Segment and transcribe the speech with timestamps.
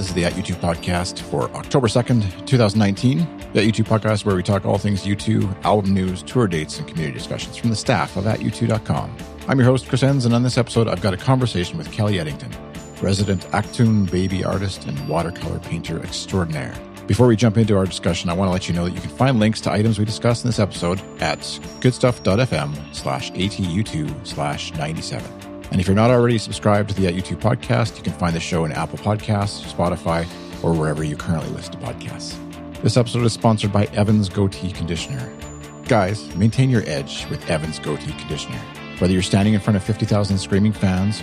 [0.00, 3.18] This is the At U2 podcast for October 2nd, 2019.
[3.52, 6.88] The At U2 podcast where we talk all things U2, album news, tour dates, and
[6.88, 9.14] community discussions from the staff of AtU2.com.
[9.46, 12.18] I'm your host, Chris Enns, and on this episode, I've got a conversation with Kelly
[12.18, 12.50] Eddington,
[13.02, 16.74] resident Achtoon baby artist and watercolor painter extraordinaire.
[17.06, 19.10] Before we jump into our discussion, I want to let you know that you can
[19.10, 25.39] find links to items we discussed in this episode at goodstuff.fm slash ATU2 slash 97.
[25.70, 28.40] And if you're not already subscribed to the At U2 podcast, you can find the
[28.40, 30.24] show in Apple Podcasts, Spotify,
[30.64, 32.36] or wherever you currently listen to podcasts.
[32.82, 35.32] This episode is sponsored by Evans Goatee Conditioner.
[35.86, 38.58] Guys, maintain your edge with Evans Goatee Conditioner.
[38.98, 41.22] Whether you're standing in front of 50,000 screaming fans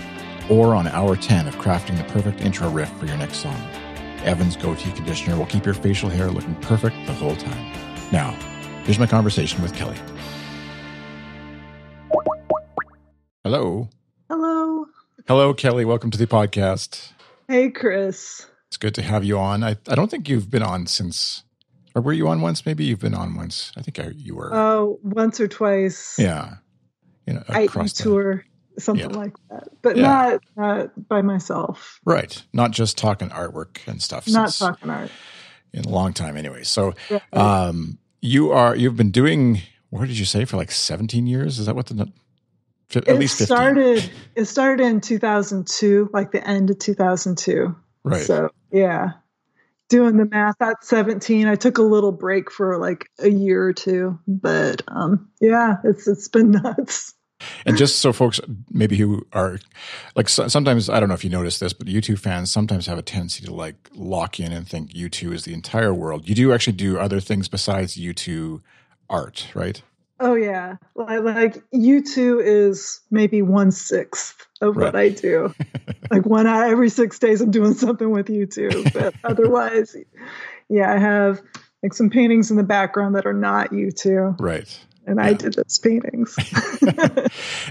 [0.50, 3.59] or on hour 10 of crafting the perfect intro riff for your next song,
[4.23, 7.72] Evans Goatee Conditioner will keep your facial hair looking perfect the whole time.
[8.12, 8.32] Now,
[8.84, 9.98] here's my conversation with Kelly.
[13.44, 13.89] Hello.
[14.30, 14.86] Hello.
[15.28, 15.86] Hello, Kelly.
[15.86, 17.11] Welcome to the podcast.
[17.47, 18.45] Hey, Chris.
[18.67, 19.64] It's good to have you on.
[19.64, 21.44] I, I don't think you've been on since,
[21.95, 22.66] or were you on once?
[22.66, 23.72] Maybe you've been on once.
[23.78, 24.53] I think I, you were.
[24.53, 26.16] Oh, once or twice.
[26.20, 26.55] yeah.
[27.25, 28.45] You know, I across the- tour,
[28.80, 29.17] something Yeah.
[29.17, 30.02] like that, but Yeah.
[30.03, 32.00] not not by myself.
[32.05, 32.42] Right.
[32.53, 34.28] Not just talking artwork and stuff.
[34.28, 35.11] Not talking art.
[35.73, 36.64] in a long time anyway.
[36.64, 37.22] So Right.
[37.33, 41.59] um, you are you've been doing what did you say for like 17 years?
[41.59, 42.11] Is that what the
[42.95, 43.55] at it least 15?
[43.57, 44.11] started.
[44.35, 47.75] It started in 2002, like the end of 2002.
[48.03, 48.21] right.
[48.21, 49.11] So yeah,
[49.89, 51.47] doing the math, that's 17.
[51.47, 56.08] I took a little break for like a year or two, but um, yeah, it's
[56.08, 57.13] it's been nuts.
[57.67, 59.59] and just so folks maybe who are
[60.15, 62.97] like so, sometimes I don't know if you notice this, but U2 fans sometimes have
[62.97, 66.27] a tendency to like lock in and think U2 is the entire world.
[66.27, 68.61] You do actually do other things besides U2
[69.09, 69.81] art, right?
[70.20, 75.54] Oh yeah, like, like U2 is maybe one sixth of what I do.
[76.11, 78.94] like one out every six days, I'm doing something with U2.
[78.94, 79.95] But otherwise,
[80.70, 81.42] yeah, I have
[81.83, 84.80] like some paintings in the background that are not U2, Right.
[85.06, 86.36] and I did those paintings.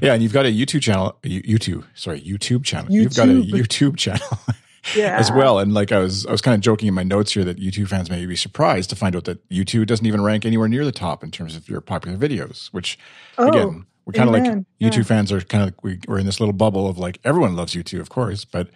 [0.02, 2.92] Yeah, and you've got a YouTube channel, YouTube, sorry, YouTube channel.
[2.92, 3.50] You've got a YouTube.
[3.92, 4.38] YouTube channel.
[4.94, 5.58] Yeah, as well.
[5.58, 7.88] And like I was, I was kind of joking in my notes here that U2
[7.88, 10.92] fans may be surprised to find out that U2 doesn't even rank anywhere near the
[10.92, 12.68] top in terms of your popular videos.
[12.72, 12.98] Which
[13.38, 14.44] Oh, again, we're kind of like.
[14.44, 15.02] U2 Yeah.
[15.02, 17.98] fans are kind of we, we're in this little bubble of like everyone loves U2,
[18.00, 18.68] of course, but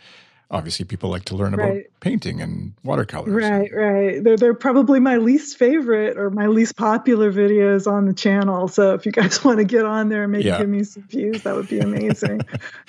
[0.52, 1.86] obviously people like to learn about Right.
[2.00, 3.32] painting and watercolors.
[3.32, 4.24] Right, right.
[4.24, 8.66] They're they're probably my least favorite or my least popular videos on the channel.
[8.66, 10.58] So if you guys want to get on there and maybe Yeah.
[10.58, 12.40] give me some views, that would be amazing.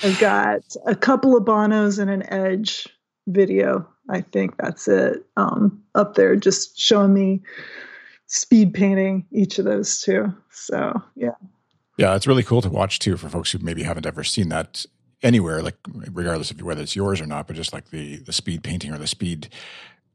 [0.02, 2.88] I've got a couple of Bonos and an Edge
[3.28, 3.88] video.
[4.09, 5.26] I think that's it.
[5.38, 7.42] Um, up there, just showing me
[8.28, 10.34] speed painting each of those two.
[10.52, 11.36] So yeah,
[11.98, 14.86] Yeah, it's really cool to watch too for folks who maybe haven't ever seen that
[15.24, 15.78] anywhere, like
[16.12, 18.98] regardless of whether it's yours or not, but just like the the speed painting or
[18.98, 19.50] the speed,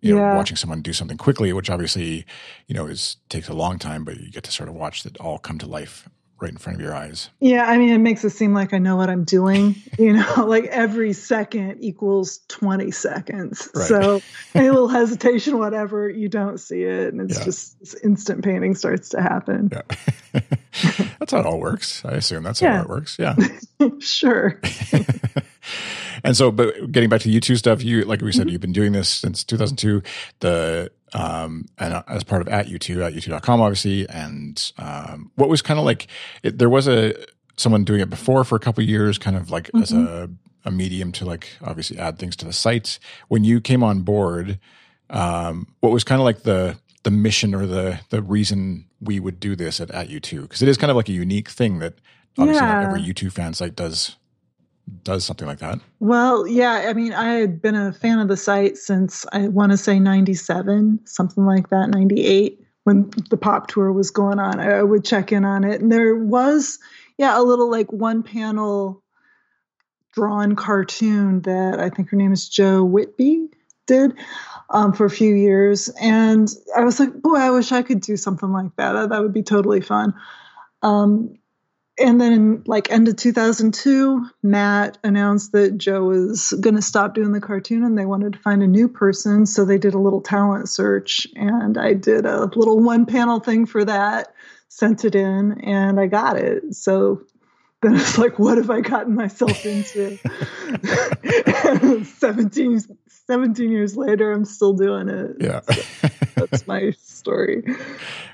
[0.00, 0.34] you know, Yeah.
[0.34, 2.26] watching someone do something quickly, which obviously,
[2.66, 5.16] you know, is takes a long time, but you get to sort of watch it
[5.18, 7.30] all come to life right in front of your eyes.
[7.40, 7.64] yeah.
[7.64, 9.76] I mean, it makes it seem like I know what I'm doing.
[9.98, 13.66] You know, like every second equals 20 seconds.
[13.74, 13.88] Right.
[13.88, 14.20] So
[14.54, 17.44] any little hesitation, whatever, you don't see it, and it's Yeah.
[17.44, 19.70] just instant painting starts to happen.
[19.72, 20.40] Yeah.
[21.18, 22.04] that's how it all works.
[22.04, 22.76] I assume that's Yeah.
[22.76, 23.16] how it works.
[23.18, 23.36] Yeah.
[24.00, 24.60] sure.
[26.24, 28.50] and so, but getting back to U2 stuff, you, like we said, mm-hmm.
[28.50, 30.02] you've been doing this since 2002,
[30.40, 34.08] the, um, and uh, as part of at U2, at U2.com, obviously.
[34.08, 36.08] And, um, what was kind of like,
[36.42, 37.14] it, there was a,
[37.56, 40.28] someone doing it before for a couple of years, kind of like as a,
[40.64, 42.98] a medium to like obviously add things to the site.
[43.28, 44.58] When you came on board,
[45.10, 49.38] um, what was kind of like the, the mission or the, the reason we would
[49.40, 50.42] do this at, at U2?
[50.42, 51.94] Because it is kind of like a unique thing that
[52.36, 52.88] obviously not Yeah.
[52.88, 54.16] every U2 fan site does
[55.02, 55.80] does something like that.
[56.00, 59.72] Well, yeah, I mean, I had been a fan of the site since I want
[59.72, 64.60] to say 97, something like that, 98, when the pop tour was going on.
[64.60, 65.80] I, would check in on it.
[65.80, 66.78] And there was,
[67.18, 69.02] yeah, a little like one panel
[70.12, 73.48] drawn cartoon that I think her name is Joe Whitby
[73.86, 74.14] did
[74.70, 75.88] um, for a few years.
[76.00, 78.92] And I was like, boy, I wish I could do something like that.
[78.92, 80.14] That, that would be totally fun.
[80.82, 81.38] Um,
[81.98, 87.14] and then in like end of 2002 matt announced that joe was going to stop
[87.14, 89.98] doing the cartoon and they wanted to find a new person so they did a
[89.98, 94.32] little talent search and i did a little one panel thing for that
[94.68, 96.74] sent it in and i got it.
[96.74, 97.22] So
[97.82, 100.16] then it's like, what have I gotten myself into?
[102.04, 105.36] 17, 17 years later, I'm still doing it.
[105.40, 105.60] Yeah.
[105.60, 105.82] So
[106.34, 107.64] that's my story.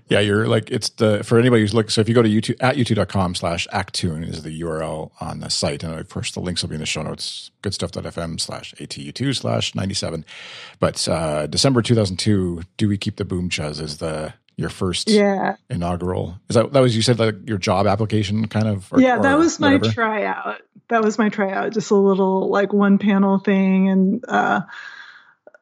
[0.09, 1.91] Yeah, you're like it's the for anybody who's looking.
[1.91, 5.49] So if you go to U2 at U2.com slash achtoon is the URL on the
[5.49, 7.51] site, and of course the links will be in the show notes.
[7.63, 10.27] Goodstuff.fm slash atu2 slash ninety seven.
[10.81, 14.71] But uh, December two thousand two, do we keep the boom chuz is the your
[14.71, 18.91] first yeah inaugural is that that was you said like your job application kind of
[18.93, 19.93] or, yeah that was my whatever?
[19.93, 24.61] tryout that was my tryout just a little like one panel thing and uh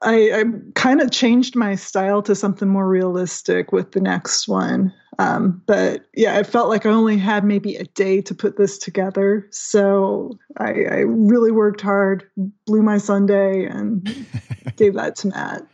[0.02, 0.44] I, I
[0.75, 4.94] kind of changed my style to something more realistic with the next one.
[5.19, 8.79] Um, but yeah, I felt like I only had maybe a day to put this
[8.79, 9.46] together.
[9.50, 12.25] So I, I really worked hard,
[12.64, 14.03] blew my Sunday, and
[14.76, 15.67] gave that to Matt.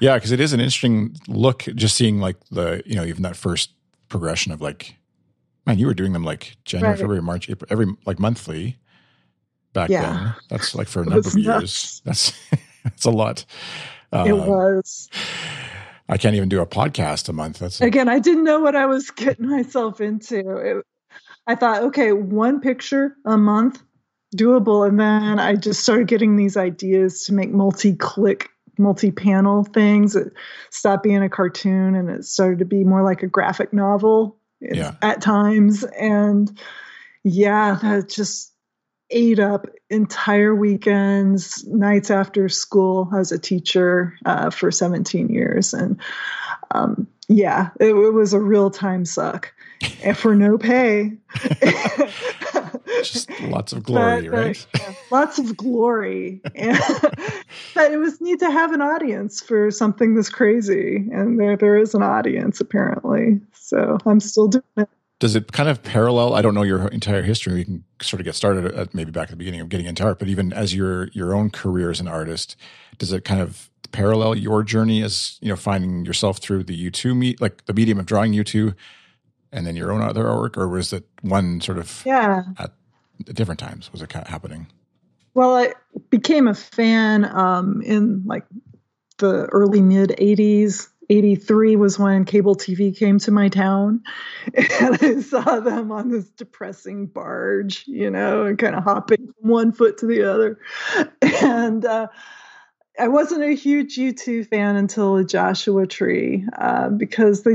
[0.00, 3.36] Yeah, because it is an interesting look just seeing like the, you know, even that
[3.36, 3.70] first
[4.08, 4.96] progression of like,
[5.66, 6.98] man, you were doing them like January, right.
[6.98, 8.78] February, March, April, every like monthly
[9.72, 10.02] back yeah.
[10.02, 10.34] then.
[10.50, 11.44] That's like for a number of nuts.
[11.44, 12.02] years.
[12.04, 12.32] That's
[12.84, 13.44] It's a lot.
[14.12, 15.08] It um, was.
[16.08, 17.60] I can't even do a podcast a month.
[17.60, 20.56] That's again, I didn't know what I was getting myself into.
[20.56, 20.84] It,
[21.46, 23.82] I thought, okay, one picture a month,
[24.36, 30.16] doable, and then I just started getting these ideas to make multi-click, multi-panel things.
[30.16, 30.32] It
[30.70, 34.92] stopped being a cartoon, and it started to be more like a graphic novel yeah.
[35.02, 35.84] at times.
[35.84, 36.58] And
[37.22, 38.52] yeah, that just
[39.10, 43.10] ate up entire weekends, nights after school.
[43.14, 45.74] as a teacher uh, for 17 years.
[45.74, 46.00] And
[46.70, 49.52] um, yeah, it, it, was a real time suck
[50.02, 51.12] and for no pay.
[53.02, 54.66] Just lots of glory, but, right?
[54.78, 56.40] yeah, lots of glory.
[56.54, 56.78] And,
[57.74, 61.08] but it was neat to have an audience for something this crazy.
[61.12, 63.40] And there, there is an audience apparently.
[63.52, 64.88] So I'm still doing it
[65.24, 66.34] does it kind of parallel?
[66.34, 67.60] I don't know your entire history.
[67.60, 70.04] You can sort of get started at maybe back at the beginning of getting into
[70.04, 72.56] art, but even as your your own career as an artist,
[72.98, 76.90] does it kind of parallel your journey as you know finding yourself through the U
[76.90, 78.74] two meet like the medium of drawing U two,
[79.52, 82.72] and then your own other artwork, or was it one sort of yeah at
[83.24, 84.66] different times was it happening?
[85.34, 85.74] Well, I
[86.10, 88.44] became a fan um, in like
[89.18, 94.02] the early mid '80s 83 was when cable TV came to my town.
[94.80, 99.50] And I saw them on this depressing barge, you know, and kind of hopping from
[99.50, 100.58] one foot to the other.
[101.22, 102.08] And uh,
[102.98, 107.54] I wasn't a huge U2 fan until the Joshua Tree uh, because they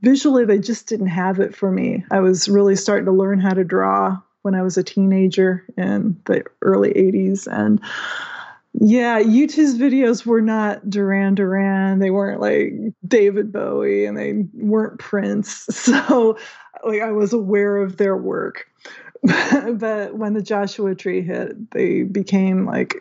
[0.00, 2.04] visually they just didn't have it for me.
[2.10, 6.20] I was really starting to learn how to draw when I was a teenager in
[6.26, 7.46] the early 80s.
[7.46, 7.80] And
[8.74, 11.98] yeah, U2's videos were not Duran Duran.
[11.98, 12.72] They weren't like
[13.06, 15.66] David Bowie and they weren't Prince.
[15.72, 16.38] So
[16.84, 18.66] like I was aware of their work.
[19.22, 22.96] but when the Joshua Tree hit, they became like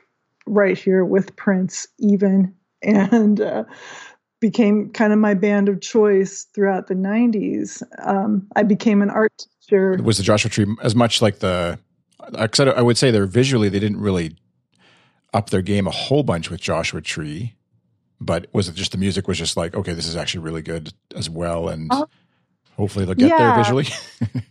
[0.46, 2.54] right here with Prince even
[2.84, 3.64] and uh,
[4.42, 7.82] became kind of my band of choice throughout the 90s.
[8.06, 9.98] Um, I became an art teacher.
[10.04, 11.80] Was the Joshua Tree as much like the
[12.36, 14.36] I would say they're visually they didn't really
[15.34, 17.56] up their game a whole bunch with Joshua Tree,
[18.20, 20.94] but was it just the music was just like, okay, this is actually really good
[21.16, 22.06] as well, and uh,
[22.76, 23.54] hopefully they'll get yeah.
[23.54, 23.88] there visually.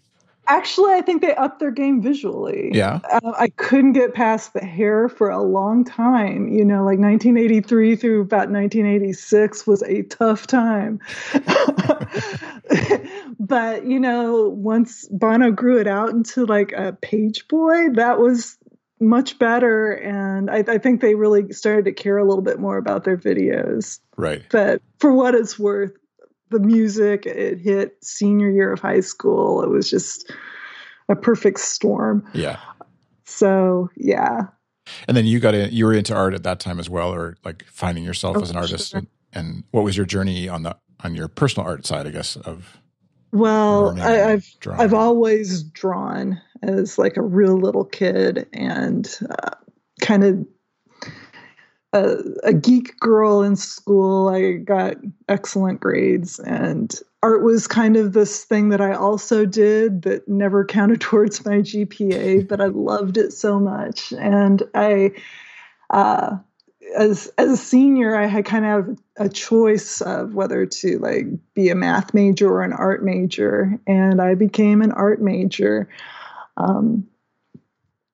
[0.51, 2.71] Actually, I think they upped their game visually.
[2.73, 2.99] Yeah.
[3.09, 6.49] Uh, I couldn't get past the hair for a long time.
[6.49, 10.99] You know, like 1983 through about 1986 was a tough time.
[13.39, 18.59] but, you know, once Bono grew it out into like a page boy, that was
[18.99, 22.77] much better and I, I, think they really started to care a little bit more
[22.77, 25.93] about their videos right but for what it's worth
[26.51, 27.27] the music.
[27.27, 29.63] It hit senior year of high school.
[29.63, 30.33] It was just
[31.09, 32.27] a perfect storm.
[32.35, 32.61] Yeah.
[33.25, 34.49] So yeah.
[35.07, 37.37] And then you got in you were into art at that time as well or
[37.45, 38.91] like finding yourself oh, as an artist.
[38.91, 38.99] Sure.
[38.99, 42.37] and, and what was your journey on the on your personal art side i guess
[42.37, 42.79] of
[43.33, 49.55] well I, have i've always drawn as like a real little kid and uh,
[50.01, 50.47] kind of
[51.93, 54.29] a, a, geek girl in school.
[54.29, 54.97] I got
[55.29, 60.65] excellent grades, and art was kind of this thing that I also did that never
[60.67, 64.13] counted towards my GPA, but I loved it so much.
[64.13, 65.13] And I,
[65.91, 66.37] uh,
[66.97, 71.69] as as a senior, I had kind of a choice of whether to like be
[71.69, 75.89] a math major or an art major, and I became an art major
[76.57, 77.07] um,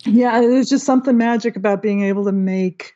[0.05, 2.96] yeah, there's just something magic about being able to make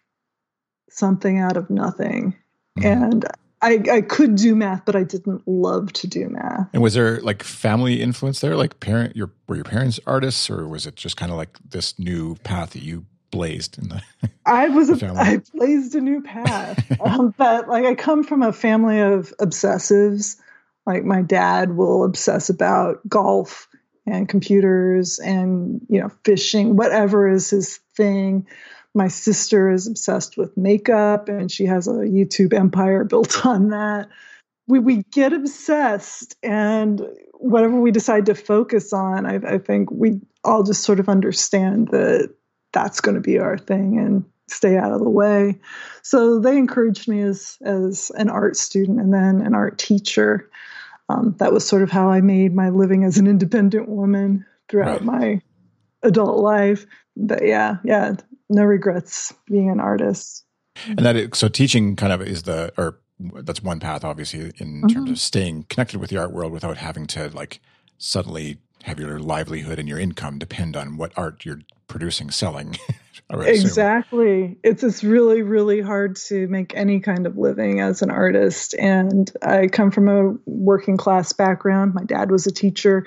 [0.91, 2.37] something out of nothing.
[2.79, 2.87] Mm-hmm.
[2.87, 3.27] And
[3.63, 6.69] I, I could do math, but I didn't love to do math.
[6.73, 8.57] And was there like family influence there?
[8.57, 11.99] Like parent, your were your parents artists, or was it just kind of like this
[11.99, 14.03] new path that you blazed in the?
[14.47, 18.53] I was a, I blazed a new path, um, but like I come from a
[18.53, 20.37] family of obsessives.
[20.87, 23.69] Like my dad will obsess about golf
[24.07, 28.47] and computers and you know fishing, whatever is his thing
[28.95, 34.09] my sister is obsessed with makeup and she has a YouTube empire built on that.
[34.67, 40.21] We, we get obsessed, and whatever we decide to focus on, I, I think we
[40.45, 42.33] all just sort of understand that
[42.73, 45.59] that's going to be our thing and stay out of the way.
[46.03, 50.49] So they encouraged me as as an art student and then an art teacher.
[51.09, 55.05] Um, that was sort of how I made my living as an independent woman throughout
[55.05, 55.05] right.
[55.05, 55.41] my
[56.03, 56.87] adult life.
[57.17, 58.15] But yeah, yeah,
[58.51, 60.45] no regrets being an artist.
[60.87, 62.99] And that is, so teaching kind of is the or
[63.43, 64.87] that's one path obviously in mm-hmm.
[64.87, 67.61] terms of staying connected with the art world without having to like
[67.99, 72.77] suddenly have your livelihood and your income depend on what art you're producing selling
[73.33, 74.59] exactly.
[74.63, 78.75] It's it's really really hard to make any kind of living as an artist.
[78.79, 81.95] And i come from a working class background.
[81.95, 83.07] My dad was a teacher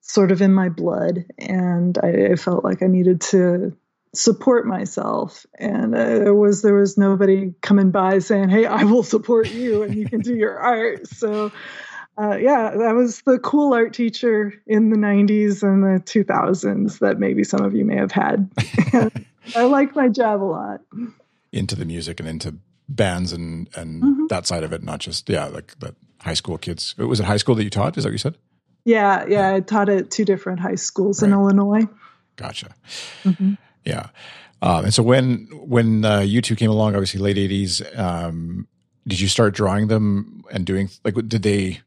[0.00, 1.24] sort of in my blood.
[1.38, 3.76] And I, I felt like i needed to
[4.16, 5.46] support myself.
[5.58, 9.82] And uh, there was there was nobody coming by saying hey i will support you
[9.82, 11.06] and you can do your art.
[11.08, 11.52] So
[12.18, 17.18] uh, yeah that was the cool art teacher in the 90s and the 2000s that
[17.18, 18.50] maybe some of you may have had.
[19.54, 20.80] I like my job a lot.
[21.52, 22.56] Into the music and into
[22.88, 24.26] bands and and mm-hmm.
[24.28, 26.96] that side of it not just yeah like the high school kids.
[26.98, 27.96] Was it high school that you taught?
[27.96, 28.36] Is that what you said?
[28.84, 31.28] Yeah yeah i taught at two different high schools right.
[31.28, 31.86] in illinois.
[32.36, 32.74] Gotcha.
[33.24, 33.54] Mm-hmm.
[33.86, 34.08] Yeah.
[34.62, 38.66] Um, and so when when uh, U2 came along, obviously late eighties, um,
[39.06, 41.80] did you start drawing them and doing like did they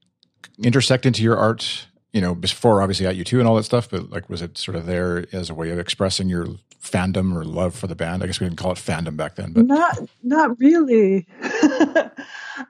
[0.63, 1.88] intersect into your art?
[2.13, 4.75] You know, before obviously at U2 and all that stuff, but like was it sort
[4.75, 6.48] of there as a way of expressing your
[6.82, 8.24] fandom or love for the band?
[8.24, 11.27] I guess we didn't call it fandom back then, but not not really.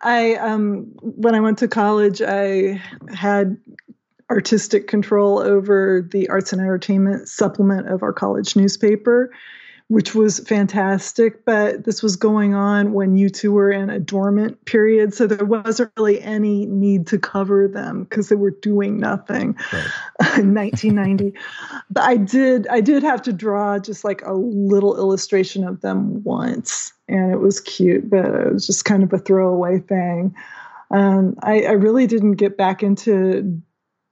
[0.01, 2.81] I um when I went to college, I
[3.13, 3.57] had
[4.29, 9.31] artistic control over the arts and entertainment supplement of our college newspaper,
[9.87, 11.43] which was fantastic.
[11.45, 15.15] But this was going on when U2 were in a dormant period.
[15.15, 20.37] So there wasn't really any need to cover them because they were doing nothing right.
[20.37, 21.33] in 1990.
[21.89, 26.23] but I did I did have to draw just like a little illustration of them
[26.23, 26.93] once.
[27.07, 30.35] And it was cute, but it was just kind of a throwaway thing.
[30.91, 33.61] Um, I, I really didn't get back into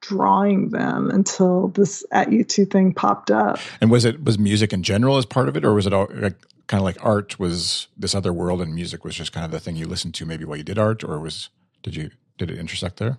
[0.01, 3.59] drawing them until this at U2 thing popped up.
[3.81, 6.07] And was it was music in general as part of it, or was it all
[6.13, 6.37] like,
[6.67, 9.59] kind of like art was this other world, and music was just kind of the
[9.59, 11.49] thing you listened to maybe while you did art, or was
[11.83, 13.17] did you did it intersect there?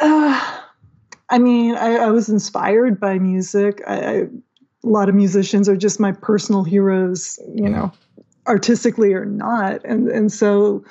[0.00, 0.58] Uh,
[1.30, 3.82] I mean, I, I was inspired by music.
[3.86, 4.28] I, I, a
[4.82, 7.72] lot of musicians are just my personal heroes, you mm-hmm.
[7.72, 7.92] know,
[8.46, 10.84] artistically or not, and and so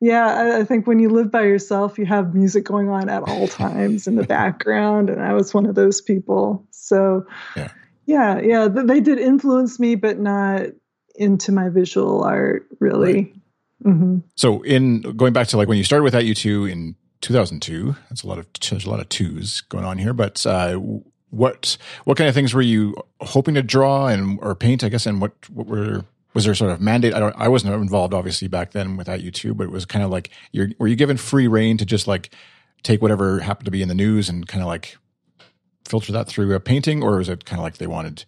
[0.00, 3.22] yeah, I, I, think when you live by yourself, you have music going on at
[3.22, 6.66] all times in the background, and I was one of those people.
[6.70, 7.26] So,
[7.56, 7.70] yeah,
[8.04, 10.66] yeah, yeah they did influence me, but not
[11.14, 13.14] into my visual art really.
[13.14, 13.34] Right.
[13.84, 14.18] Mm-hmm.
[14.36, 18.22] So, in going back to like when you started with that U2 in 2002, that's
[18.22, 20.12] a lot of there's a lot of twos going on here.
[20.12, 20.78] But uh,
[21.30, 24.84] what what kind of things were you hoping to draw and or paint?
[24.84, 26.04] I guess, and what what were
[26.36, 27.14] was there sort of mandate?
[27.14, 27.34] I don't.
[27.38, 30.68] I wasn't involved obviously back then without U2, but it was kind of like you're
[30.78, 32.28] were you given free reign to just like
[32.82, 34.98] take whatever happened to be in the news and kind of like
[35.88, 38.26] filter that through a painting, or was it kind of like they wanted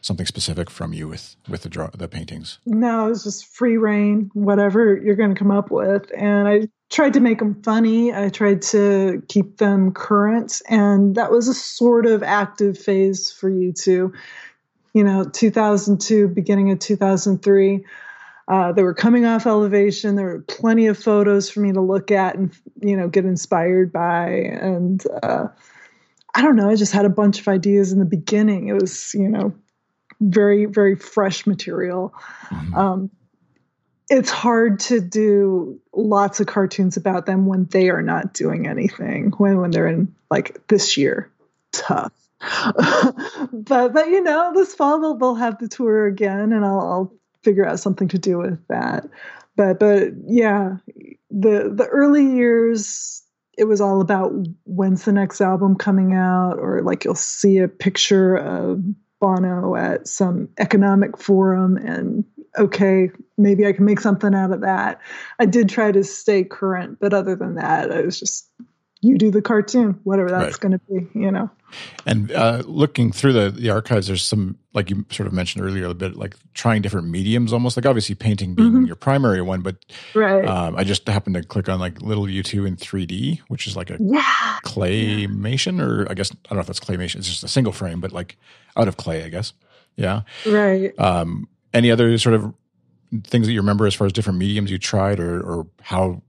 [0.00, 2.58] something specific from you with with the draw the paintings?
[2.64, 6.68] No, it was just free reign, whatever you're going to come up with, and I
[6.88, 8.10] tried to make them funny.
[8.14, 13.50] I tried to keep them current, and that was a sort of active phase for
[13.50, 14.14] U2
[14.92, 17.84] you know 2002 beginning of 2003
[18.50, 20.16] uh, they were coming off elevation.
[20.16, 23.92] There were plenty of photos for me to look at and you know get inspired
[23.92, 24.28] by.
[24.28, 25.46] And uh,
[26.34, 26.68] i don't know.
[26.68, 28.66] I just had a bunch of ideas in the beginning.
[28.66, 29.54] It was you know
[30.20, 32.12] very very fresh material.
[32.48, 32.74] Mm-hmm.
[32.74, 33.10] um,
[34.12, 39.30] it's hard to do lots of cartoons about them when they are not doing anything
[39.38, 41.30] when when they're in like this year.
[41.70, 42.10] Tough
[43.52, 47.14] but but you know, this fall they'll, they'll have the tour again, and I'll, I'll
[47.42, 49.06] figure out something to do with that.
[49.56, 50.76] But but yeah,
[51.30, 53.22] the the early years
[53.58, 54.32] it was all about
[54.64, 58.82] when's the next album coming out, or like you'll see a picture of
[59.20, 62.24] Bono at some economic forum, and
[62.58, 64.98] okay, maybe I can make something out of that.
[65.38, 68.48] I did try to stay current, but other than that, I was just
[69.02, 70.60] you do the cartoon, whatever that's right.
[70.60, 71.50] going to be, you know.
[72.04, 75.86] And uh, looking through the, the archives, there's some, like you sort of mentioned earlier,
[75.86, 78.84] a bit like trying different mediums almost, like obviously painting being mm-hmm.
[78.84, 79.76] your primary one, but
[80.14, 80.44] right.
[80.44, 83.88] Um, I just happened to click on like Little U2 in 3D, which is like
[83.88, 84.58] a yeah.
[84.64, 88.00] claymation, or I guess, I don't know if that's claymation, it's just a single frame,
[88.00, 88.36] but like
[88.76, 89.54] out of clay, I guess.
[89.96, 90.22] Yeah.
[90.46, 90.98] Right.
[90.98, 92.52] Um, any other sort of
[93.24, 96.22] things that you remember as far as different mediums you tried or, or how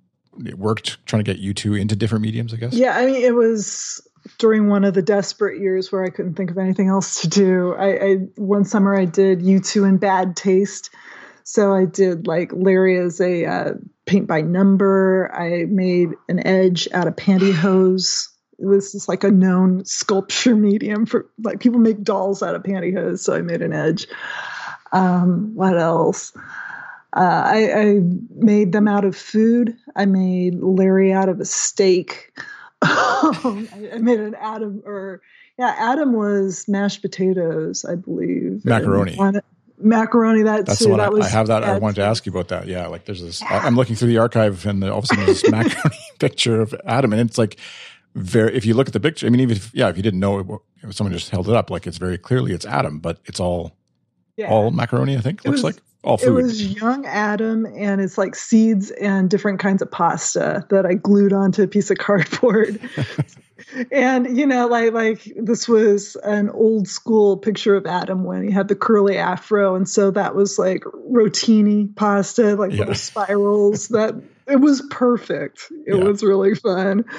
[0.45, 2.73] it worked trying to get U2 into different mediums, I guess?
[2.73, 4.07] Yeah, I mean, it was
[4.37, 7.73] during one of the desperate years where I couldn't think of anything else to do.
[7.73, 10.91] I, I one summer I did U2 in bad taste.
[11.43, 13.73] So I did like Larry as a uh,
[14.05, 15.31] paint by number.
[15.33, 18.29] I made an edge out of pantyhose.
[18.59, 23.19] This is like a known sculpture medium for like people make dolls out of pantyhose.
[23.19, 24.07] So I made an edge.
[24.91, 26.31] Um, what else?
[27.15, 28.01] Uh, I, I,
[28.35, 29.75] made them out of food.
[29.97, 32.31] I made Larry out of a steak.
[32.81, 35.21] I, I, made an Adam, or
[35.59, 38.63] yeah, Adam was mashed potatoes, I believe.
[38.63, 39.17] Macaroni.
[39.77, 40.43] Macaroni.
[40.43, 40.85] That that's too.
[40.85, 41.47] the one that I, I, have.
[41.47, 42.67] That I wanted to ask you about that.
[42.67, 43.41] Yeah, like there's this.
[43.41, 43.59] Yeah.
[43.63, 46.73] I'm looking through the archive, and all of a sudden there's this macaroni picture of
[46.85, 47.57] Adam, and it's like
[48.15, 48.55] very.
[48.55, 50.61] If you look at the picture, I mean, even if yeah, if you didn't know,
[50.83, 53.75] it, someone just held it up, like it's very clearly it's Adam, but it's all
[54.41, 54.49] yeah.
[54.49, 55.17] all macaroni.
[55.17, 56.27] I think it looks was, like all food.
[56.27, 60.95] It was young Adam, and it's like seeds and different kinds of pasta that I
[60.95, 62.79] glued onto a piece of cardboard.
[63.91, 68.51] and you know, like like this was an old school picture of Adam when he
[68.51, 72.79] had the curly afro, and so that was like rotini pasta, like yeah.
[72.79, 73.89] little spirals.
[73.89, 74.15] That
[74.51, 75.71] it was perfect.
[75.87, 76.03] It yeah.
[76.03, 77.05] was really fun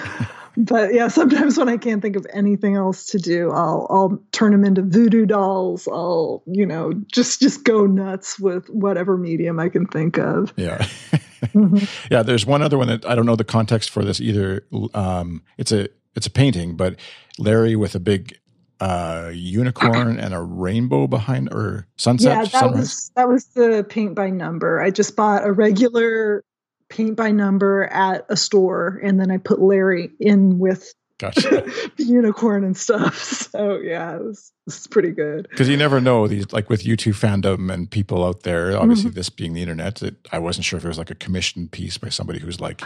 [0.56, 4.52] but yeah, sometimes when I can't think of anything else to do, I'll I'll turn
[4.52, 5.88] them into voodoo dolls.
[5.88, 10.52] I'll you know just just go nuts with whatever medium I can think of.
[10.56, 10.78] Yeah,
[11.42, 11.84] mm-hmm.
[12.10, 12.22] yeah.
[12.22, 14.66] There's one other one that I don't know the context for this either.
[14.94, 16.96] Um, it's a it's a painting, but
[17.38, 18.38] Larry with a big
[18.80, 22.36] uh, unicorn and a rainbow behind or sunset.
[22.36, 22.78] Yeah, that sunrise.
[22.78, 24.82] was that was the paint by number.
[24.82, 26.44] I just bought a regular
[26.92, 31.50] paint by number at a store, and then I put Larry in with gotcha.
[31.96, 33.38] the unicorn and stuff.
[33.52, 35.46] So yeah, it was, it pretty good.
[35.50, 38.74] Because you never know these, like with U2 fandom and people out there.
[38.78, 39.16] Obviously, mm-hmm.
[39.16, 41.98] this being the internet, it, I wasn't sure if it was like a commissioned piece
[41.98, 42.80] by somebody who's like,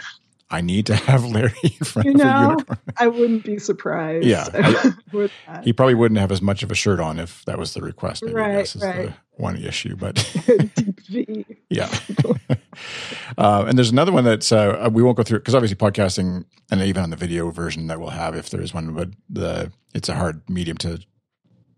[0.51, 2.79] I need to have Larry in front you know, of a unicorn.
[2.97, 4.27] I wouldn't be surprised.
[4.27, 7.75] Yeah, I, he probably wouldn't have as much of a shirt on if that was
[7.75, 8.25] the request.
[8.25, 9.07] Maybe right, guess is right.
[9.07, 10.19] the one issue, but
[11.69, 11.89] yeah.
[13.39, 16.81] Uh, and there's another one that's uh, we won't go through because obviously podcasting and
[16.81, 20.09] even on the video version that we'll have if there is one, but the it's
[20.09, 21.01] a hard medium to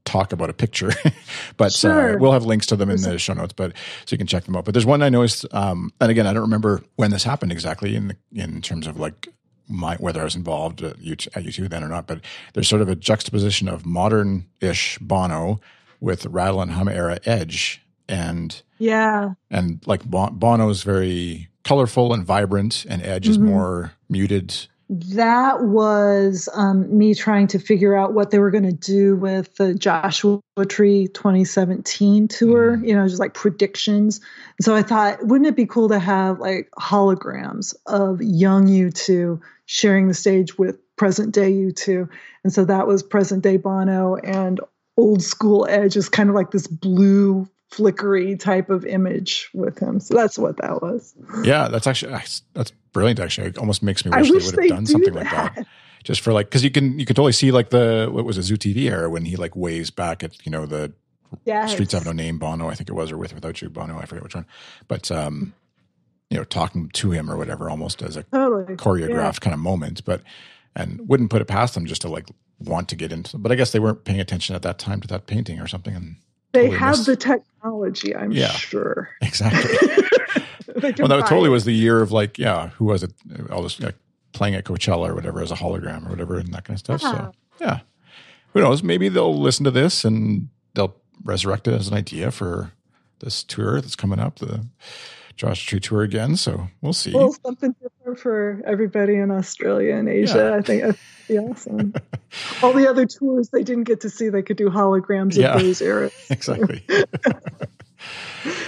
[0.04, 0.90] talk about a picture,
[1.56, 2.16] but uh, sure.
[2.16, 3.72] uh, we'll have links to them in the show notes, but
[4.06, 4.64] so you can check them out.
[4.64, 7.94] But there's one I noticed, um, and again, I don't remember when this happened exactly
[7.94, 9.28] in the, in terms of like
[9.68, 12.20] my whether I was involved at U2 then or not, but
[12.54, 15.60] there's sort of a juxtaposition of modern-ish Bono
[16.00, 22.86] with Rattle and Hum era Edge, and yeah, and like Bono's very colorful and vibrant,
[22.88, 23.30] and Edge mm-hmm.
[23.30, 24.54] is more muted
[24.90, 29.54] that was um, me trying to figure out what they were going to do with
[29.56, 32.88] the Joshua Tree 2017 tour, mm.
[32.88, 34.18] you know, just like predictions.
[34.58, 39.40] And so I thought, wouldn't it be cool to have like holograms of young U2
[39.66, 42.08] sharing the stage with present day U2?
[42.42, 44.58] And so that was present day Bono and
[44.96, 50.00] old school Edge is kind of like this blue flickery type of image with him.
[50.00, 51.14] So that's what that was.
[51.42, 52.12] Yeah, that's actually
[52.54, 53.20] that's brilliant.
[53.20, 55.32] Actually, it almost makes me wish, wish they would have done something that.
[55.32, 55.66] like that.
[56.04, 58.42] Just for like, because you can you can totally see like the what was a
[58.42, 60.92] Zoo TV era when he like waves back at you know the
[61.44, 61.72] yes.
[61.72, 64.06] Streets Have No Name Bono, I think it was, or With Without You Bono, I
[64.06, 64.46] forget which one,
[64.86, 65.52] but um,
[66.30, 68.76] you know, talking to him or whatever, almost as a totally.
[68.76, 69.40] choreographed yeah.
[69.40, 70.22] kind of moment, but
[70.76, 72.28] and wouldn't put it past them just to like
[72.58, 73.38] want to get into.
[73.38, 75.94] But I guess they weren't paying attention at that time to that painting or something,
[75.94, 76.16] and
[76.52, 77.06] they totally have missed.
[77.06, 79.10] the technology, I'm yeah, sure.
[79.20, 79.76] Exactly.
[80.98, 81.52] well, that totally it.
[81.52, 83.12] was the year of like, yeah, who was it?
[83.50, 83.96] All this like,
[84.32, 87.00] playing at Coachella or whatever as a hologram or whatever and that kind of stuff.
[87.00, 87.32] So, uh-huh.
[87.60, 87.80] yeah,
[88.52, 88.82] who knows?
[88.82, 92.72] Maybe they'll listen to this and they'll resurrect it as an idea for
[93.20, 94.64] this tour that's coming up, the
[95.38, 96.36] Josh Tree tour again.
[96.36, 97.14] So we'll see.
[97.14, 100.50] Well, something different for everybody in Australia and Asia.
[100.50, 100.56] Yeah.
[100.56, 100.98] I think that'd
[101.28, 101.94] be awesome.
[102.60, 105.54] All the other tours they didn't get to see, they could do holograms yeah.
[105.54, 106.12] of those eras.
[106.30, 106.84] exactly.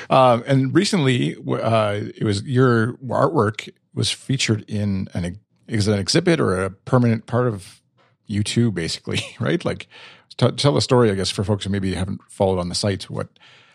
[0.08, 6.38] um, and recently, uh, it was your artwork was featured in an is an exhibit
[6.38, 7.80] or a permanent part of
[8.28, 9.64] U2, basically, right?
[9.64, 9.88] Like,
[10.36, 13.10] t- tell a story, I guess, for folks who maybe haven't followed on the site.
[13.10, 13.28] What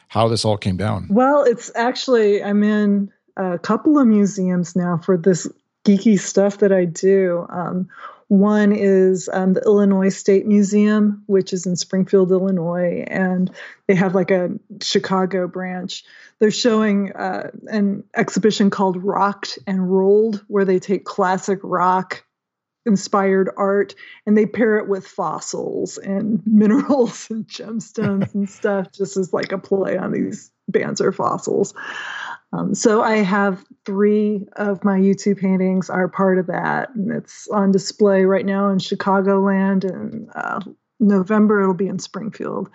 [0.08, 1.08] how this all came down.
[1.10, 5.48] Well, it's actually I'm in a couple of museums now for this
[5.86, 7.46] geeky stuff that I do.
[7.50, 7.90] Um,
[8.28, 13.52] one is um, the Illinois State Museum, which is in Springfield, Illinois, and
[13.88, 14.50] they have like a
[14.82, 16.04] Chicago branch.
[16.40, 22.26] They're showing uh, an exhibition called Rocked and Rolled, where they take classic rock
[22.86, 23.96] inspired art
[24.26, 29.52] and they pair it with fossils and minerals and gemstones and stuff, just as like
[29.52, 31.74] a play on these bands or fossils.
[32.54, 37.48] Um, so I have three of my U2 paintings are part of that, and it's
[37.50, 39.84] on display right now in Chicagoland.
[39.84, 40.62] And uh,
[41.00, 42.70] November it'll be in Springfield.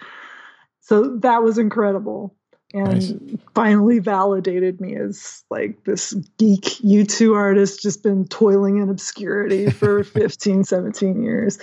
[0.81, 2.35] So that was incredible,
[2.73, 3.13] and nice.
[3.55, 10.05] finally validated me as like this geek U2 artist, just been toiling in obscurity for
[10.05, 11.59] 15, 17 years.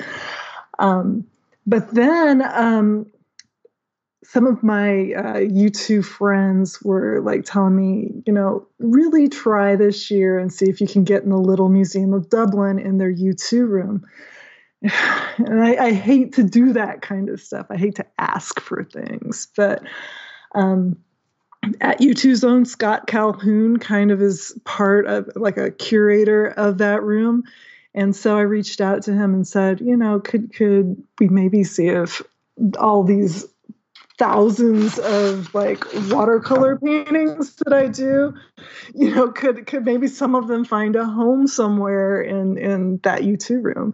[0.79, 1.25] Um,
[1.65, 3.07] but then um,
[4.23, 10.11] some of my uh, U2 friends were like telling me, you know, really try this
[10.11, 13.13] year and see if you can get in the Little Museum of Dublin in their
[13.13, 14.05] U2 room.
[15.39, 17.67] And I, I hate to do that kind of stuff.
[17.69, 19.83] I hate to ask for things, but
[20.57, 20.97] um,
[21.81, 27.03] at U2's own Scott Calhoun kind of is part of like a curator of that
[27.03, 27.43] room.
[27.93, 31.63] And so I reached out to him and said, you know, could could we maybe
[31.63, 32.21] see if
[32.79, 33.45] all these
[34.17, 38.33] thousands of like watercolor paintings that I do,
[38.95, 43.21] you know, could could maybe some of them find a home somewhere in in that
[43.21, 43.93] U2 room.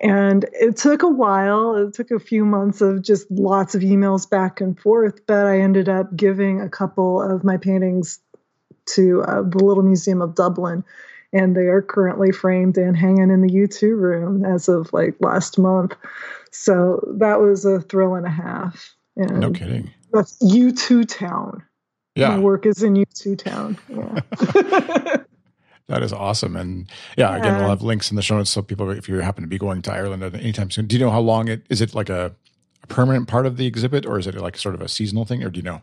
[0.00, 1.76] And it took a while.
[1.76, 5.60] It took a few months of just lots of emails back and forth, but I
[5.60, 8.18] ended up giving a couple of my paintings
[8.94, 10.84] to uh, the Little Museum of Dublin,
[11.34, 15.58] and they are currently framed and hanging in the U2 room as of like last
[15.58, 15.94] month.
[16.50, 18.94] So that was a thrill and a half.
[19.16, 19.90] And no kidding.
[20.12, 21.62] That's U2 Town.
[22.16, 22.30] Yeah.
[22.30, 23.78] My work is in U2 Town.
[23.88, 25.16] Yeah.
[25.88, 26.56] that is awesome.
[26.56, 29.42] And yeah, again, we'll have links in the show notes so people, if you happen
[29.42, 31.80] to be going to Ireland at anytime soon, do you know how long it is?
[31.80, 32.34] It like a,
[32.82, 35.42] a permanent part of the exhibit, or is it like sort of a seasonal thing,
[35.42, 35.82] or do you know?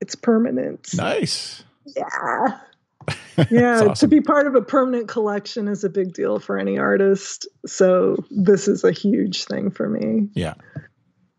[0.00, 0.88] It's permanent.
[0.94, 1.62] Nice.
[1.84, 2.58] Yeah.
[3.50, 3.94] yeah, awesome.
[3.94, 7.46] to be part of a permanent collection is a big deal for any artist.
[7.66, 10.28] So this is a huge thing for me.
[10.34, 10.54] Yeah.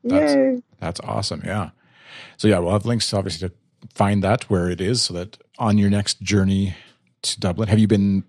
[0.03, 0.61] That's, Yay.
[0.79, 1.43] That's awesome.
[1.45, 1.71] Yeah.
[2.37, 3.55] So yeah, we'll have links obviously to
[3.93, 6.75] find that where it is so that on your next journey
[7.21, 8.23] to Dublin, have you been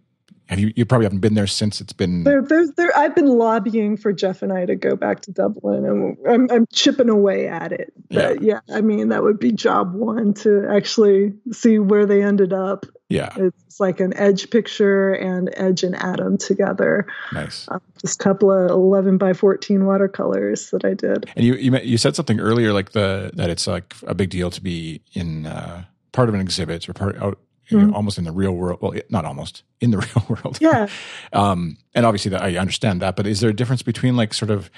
[0.50, 3.28] have you you probably haven't been there since it's been there, there's there I've been
[3.28, 7.46] lobbying for Jeff and I to go back to Dublin and I'm I'm chipping away
[7.46, 7.92] at it.
[8.10, 12.22] But yeah, yeah I mean that would be job one to actually see where they
[12.22, 12.84] ended up.
[13.08, 13.32] Yeah.
[13.36, 17.06] It's like an edge picture and edge and Adam together.
[17.32, 17.68] Nice.
[17.68, 21.30] Um, just a couple of 11 by 14 watercolors that I did.
[21.36, 24.50] And you you you said something earlier like the that it's like a big deal
[24.50, 27.38] to be in uh, part of an exhibit or part out
[27.78, 27.94] mm-hmm.
[27.94, 28.80] almost in the real world.
[28.80, 30.58] Well, not almost in the real world.
[30.60, 30.88] Yeah.
[31.32, 34.50] um, and obviously, that I understand that, but is there a difference between like sort
[34.50, 34.70] of,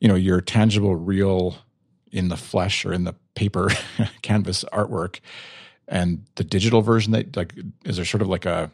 [0.00, 1.56] you know, your tangible, real,
[2.12, 3.70] in the flesh or in the paper
[4.22, 5.20] canvas artwork,
[5.88, 7.12] and the digital version?
[7.12, 8.70] That like, is there sort of like a,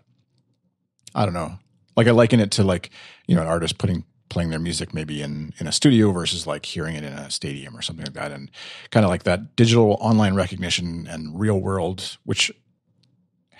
[1.15, 1.59] I don't know,
[1.97, 2.91] like I liken it to like
[3.27, 6.65] you know an artist putting playing their music maybe in in a studio versus like
[6.65, 8.51] hearing it in a stadium or something like that and
[8.91, 12.51] kind of like that digital online recognition and real world which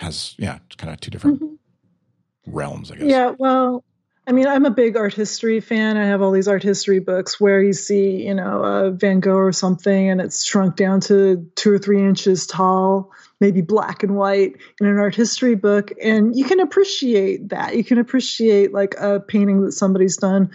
[0.01, 2.53] has yeah, kind of two different mm-hmm.
[2.53, 3.07] realms, I guess.
[3.07, 3.85] Yeah, well,
[4.27, 5.97] I mean, I'm a big art history fan.
[5.97, 9.37] I have all these art history books where you see, you know, a Van Gogh
[9.37, 14.17] or something, and it's shrunk down to two or three inches tall, maybe black and
[14.17, 17.77] white in an art history book, and you can appreciate that.
[17.77, 20.51] You can appreciate like a painting that somebody's done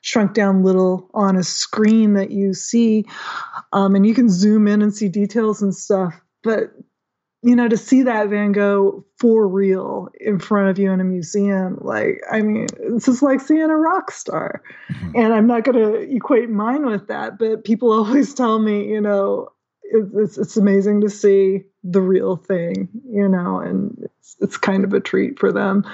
[0.00, 3.04] shrunk down little on a screen that you see
[3.72, 6.72] um, and you can zoom in and see details and stuff but
[7.48, 11.04] you know, to see that Van Gogh for real in front of you in a
[11.04, 14.62] museum, like, I mean, this is like seeing a rock star.
[14.92, 15.12] Mm-hmm.
[15.14, 19.00] And I'm not going to equate mine with that, but people always tell me, you
[19.00, 19.48] know,
[19.82, 24.92] it's, it's amazing to see the real thing, you know, and it's, it's kind of
[24.92, 25.86] a treat for them.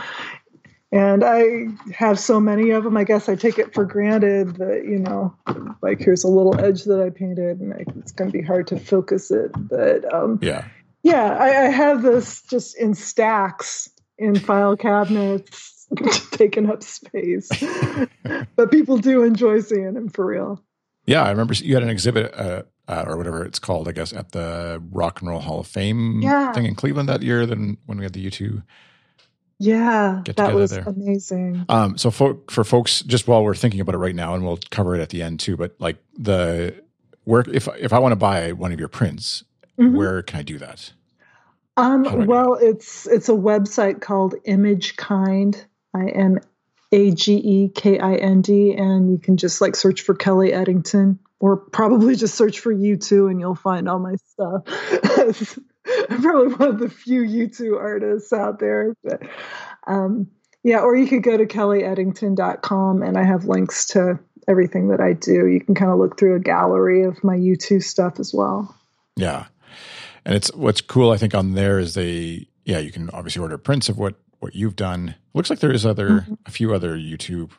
[0.90, 2.96] And I have so many of them.
[2.96, 5.36] I guess I take it for granted that, you know,
[5.82, 8.66] like here's a little edge that I painted and I, it's going to be hard
[8.68, 9.52] to focus it.
[9.54, 10.64] But um, yeah
[11.04, 13.88] yeah, I, I have this just in stacks
[14.18, 15.86] in file cabinets,
[16.32, 17.48] taking up space.
[18.56, 20.60] but people do enjoy seeing them for real.
[21.06, 24.12] Yeah, I remember you had an exhibit uh, uh, or whatever it's called, I guess,
[24.12, 26.52] at the Rock and Roll Hall of Fame yeah.
[26.52, 27.46] thing in Cleveland that year.
[27.46, 28.62] Then when we had the U2
[29.58, 30.82] yeah, that was there.
[30.86, 31.64] amazing.
[31.68, 34.58] Um, so for for folks, just while we're thinking about it right now, and we'll
[34.70, 35.56] cover it at the end too.
[35.56, 36.74] But like the
[37.24, 39.44] work, if if I want to buy one of your prints,
[39.78, 39.96] mm-hmm.
[39.96, 40.92] where can I do that?
[41.76, 45.64] Um, well, it's it's a website called Imagekind.
[45.94, 46.38] I M
[46.92, 50.52] A G E K I N D, and you can just like search for Kelly
[50.52, 54.62] Eddington, or probably just search for U2, and you'll find all my stuff.
[56.10, 59.22] I'm probably one of the few U2 artists out there, but
[59.86, 60.28] um,
[60.62, 60.80] yeah.
[60.80, 65.46] Or you could go to kellyeddington.com, and I have links to everything that I do.
[65.46, 68.74] You can kind of look through a gallery of my U2 stuff as well.
[69.16, 69.46] Yeah.
[70.24, 73.58] And it's what's cool, I think, on there is they, yeah, you can obviously order
[73.58, 75.14] prints of what what you've done.
[75.32, 76.34] Looks like there is other mm-hmm.
[76.46, 77.50] a few other U2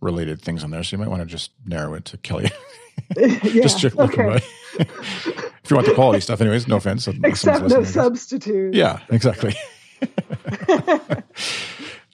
[0.00, 2.50] related things on there, so you might want to just narrow it to Kelly.
[3.16, 4.40] yeah, just okay.
[4.78, 6.68] if you want the quality stuff, anyways.
[6.68, 7.06] No offense.
[7.06, 8.74] Except no substitute.
[8.74, 9.54] Yeah, exactly.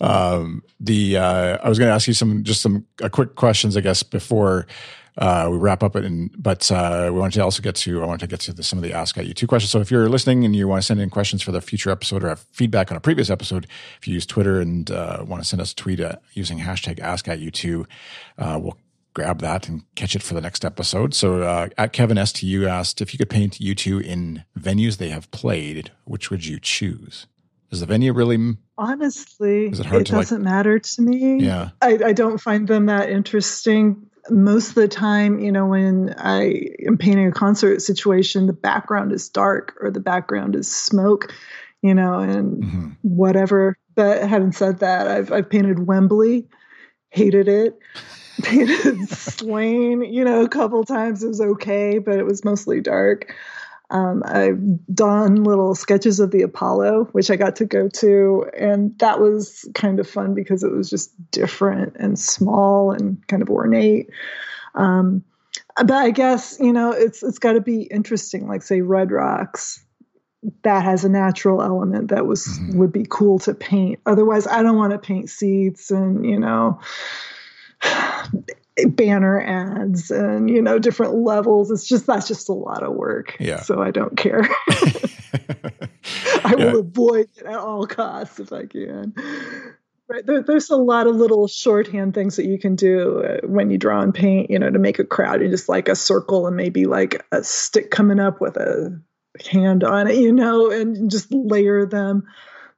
[0.00, 3.76] um, the uh, I was going to ask you some just some uh, quick questions,
[3.76, 4.66] I guess, before
[5.18, 6.04] uh, we wrap up it.
[6.04, 8.62] And but uh, we wanted to also get to I wanted to get to the,
[8.62, 9.70] some of the Ask at U2 questions.
[9.70, 12.24] So if you're listening and you want to send in questions for the future episode
[12.24, 13.66] or have feedback on a previous episode,
[14.00, 17.00] if you use Twitter and uh, want to send us a tweet at, using hashtag
[17.00, 17.84] Ask at U2,
[18.38, 18.78] uh, we'll
[19.14, 21.12] grab that and catch it for the next episode.
[21.14, 25.30] So uh, at Kevin STU asked if you could paint U2 in venues they have
[25.32, 27.26] played, which would you choose?
[27.70, 29.66] Is the venue really honestly?
[29.66, 31.44] It it doesn't like, matter to me.
[31.44, 36.14] Yeah, I, I don't find them that interesting most of the time, you know, when
[36.18, 41.32] I am painting a concert situation, the background is dark or the background is smoke,
[41.82, 42.88] you know, and mm-hmm.
[43.02, 43.76] whatever.
[43.94, 46.46] But having said that, I've I've painted Wembley,
[47.10, 47.78] hated it.
[48.42, 53.34] Painted Slane, you know, a couple times it was okay, but it was mostly dark.
[53.90, 54.60] Um, I've
[54.94, 59.68] done little sketches of the Apollo, which I got to go to, and that was
[59.74, 64.10] kind of fun because it was just different and small and kind of ornate.
[64.74, 65.24] Um,
[65.76, 69.82] but I guess you know it's it's got to be interesting, like say Red Rocks.
[70.62, 72.78] That has a natural element that was mm-hmm.
[72.78, 74.00] would be cool to paint.
[74.06, 76.80] Otherwise, I don't want to paint seats and you know
[78.86, 81.70] banner ads and you know different levels.
[81.70, 83.36] It's just that's just a lot of work.
[83.40, 83.62] Yeah.
[83.62, 84.42] So i don't care.
[86.44, 86.72] I yeah.
[86.72, 89.14] will avoid it at all costs if i can.
[90.08, 90.24] Right.
[90.24, 93.76] There, there's a lot of little shorthand things that you can do uh, when you
[93.76, 96.56] draw and paint you know to make a crowd you just like a circle and
[96.56, 98.98] maybe like a stick coming up with a
[99.50, 102.24] hand on it you know and just layer them.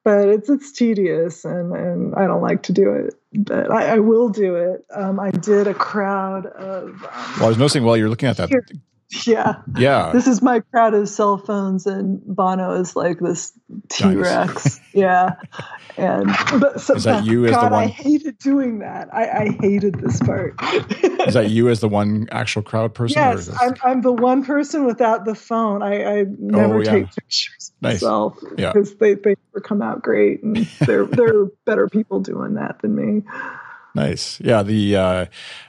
[0.02, 3.19] But it's it's tedious and, and I don't like to do it.
[3.32, 4.84] But I, I will do it.
[4.94, 6.88] Um, I did a crowd of.
[6.88, 8.48] Um, well, I was noticing while you're looking at that.
[8.48, 8.64] Here,
[9.26, 10.12] yeah, yeah.
[10.12, 13.52] This is my crowd of cell phones, and Bono is like this
[13.88, 14.78] T Rex.
[14.92, 15.34] yeah,
[15.96, 16.26] and
[16.60, 17.84] but so, is that you as God, the one?
[17.84, 19.12] I hated doing that.
[19.12, 20.54] I, I hated this part.
[21.26, 23.20] is that you as the one actual crowd person?
[23.20, 25.82] Yes, I'm, I'm the one person without the phone.
[25.82, 26.92] I, I never oh, yeah.
[26.92, 27.94] take pictures nice.
[27.94, 28.72] myself yeah.
[28.72, 33.24] because they they come out great, and there are better people doing that than me.
[33.94, 34.40] Nice.
[34.40, 34.62] Yeah.
[34.62, 35.26] The uh,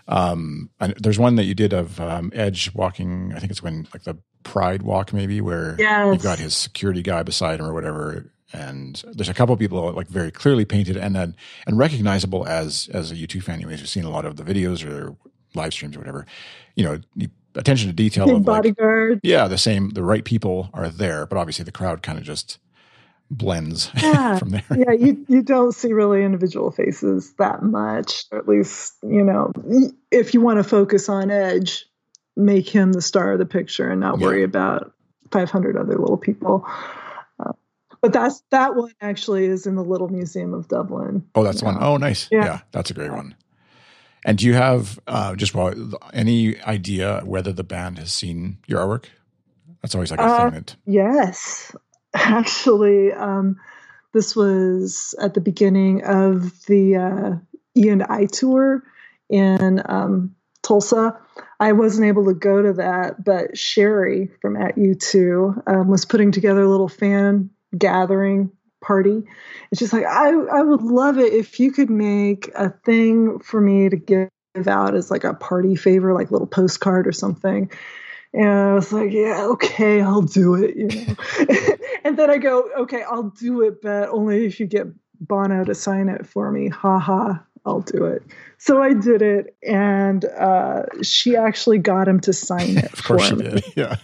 [0.07, 3.33] um, there's one that you did of um, Edge walking.
[3.35, 6.13] I think it's when like the Pride Walk, maybe, where yes.
[6.13, 8.31] you've got his security guy beside him or whatever.
[8.53, 12.89] And there's a couple of people like very clearly painted and then and recognizable as
[12.93, 13.55] as a U2 fan.
[13.55, 15.15] Anyways, you've seen a lot of the videos or
[15.55, 16.25] live streams or whatever.
[16.75, 19.13] You know, attention to detail Big of bodyguard.
[19.13, 19.91] Like, yeah, the same.
[19.91, 22.59] The right people are there, but obviously the crowd kind of just
[23.31, 24.37] blends yeah.
[24.37, 24.63] from there.
[24.75, 28.25] yeah, you you don't see really individual faces that much.
[28.31, 29.51] Or at least, you know,
[30.11, 31.85] if you want to focus on Edge,
[32.35, 34.25] make him the star of the picture and not yeah.
[34.25, 34.93] worry about
[35.31, 36.65] 500 other little people.
[37.39, 37.53] Uh,
[38.01, 41.25] but that's that one actually is in the Little Museum of Dublin.
[41.33, 41.77] Oh, that's one.
[41.81, 42.27] Oh, nice.
[42.31, 42.45] Yeah.
[42.45, 42.59] yeah.
[42.71, 43.35] that's a great one.
[44.23, 45.73] And do you have uh, just well,
[46.13, 49.05] any idea whether the band has seen your artwork?
[49.81, 50.75] That's always like a uh, thing that.
[50.85, 51.75] Yes,
[52.13, 53.57] actually, um,
[54.13, 57.35] this was at the beginning of the uh,
[57.77, 58.83] E and I tour
[59.29, 61.17] in um, Tulsa.
[61.59, 66.31] I wasn't able to go to that, but Sherry from At U2 um, was putting
[66.31, 69.23] together a little fan gathering party.
[69.71, 73.61] It's just like I I would love it if you could make a thing for
[73.61, 74.29] me to give
[74.67, 77.71] out as like a party favor, like little postcard or something.
[78.33, 81.15] And I was like, yeah, okay, I'll do it, you know.
[82.05, 84.87] and then I go, okay, I'll do it, but only if you get
[85.19, 86.67] Bono to sign it for me.
[86.69, 88.23] Ha ha, I'll do it.
[88.57, 92.93] So I did it, and uh, she actually got him to sign it.
[92.93, 93.43] of course, she me.
[93.43, 93.63] did.
[93.75, 93.95] Yeah.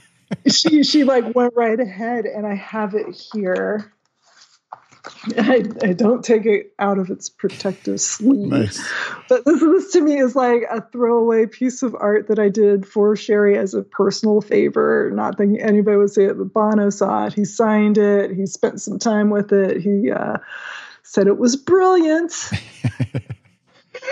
[0.48, 3.94] she she like went right ahead, and I have it here.
[5.38, 8.48] I, I, don't take it out of its protective sleeve.
[8.48, 8.86] Nice.
[9.30, 12.86] But this, this to me is like a throwaway piece of art that I did
[12.86, 15.12] for Sherry as a personal favor.
[15.14, 17.34] Not thinking anybody would see it, but Bono saw it.
[17.34, 18.32] He signed it.
[18.32, 19.82] He spent some time with it.
[19.82, 20.38] He uh,
[21.04, 22.34] said it was brilliant.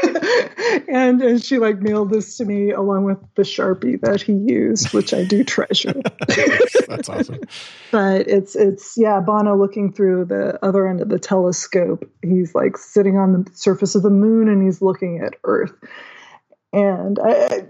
[0.88, 4.94] and and she like mailed this to me along with the sharpie that he used,
[4.94, 5.94] which I do treasure.
[6.88, 7.42] That's awesome.
[7.92, 12.10] but it's it's yeah, Bono looking through the other end of the telescope.
[12.22, 15.74] He's like sitting on the surface of the moon and he's looking at Earth.
[16.74, 17.68] And I,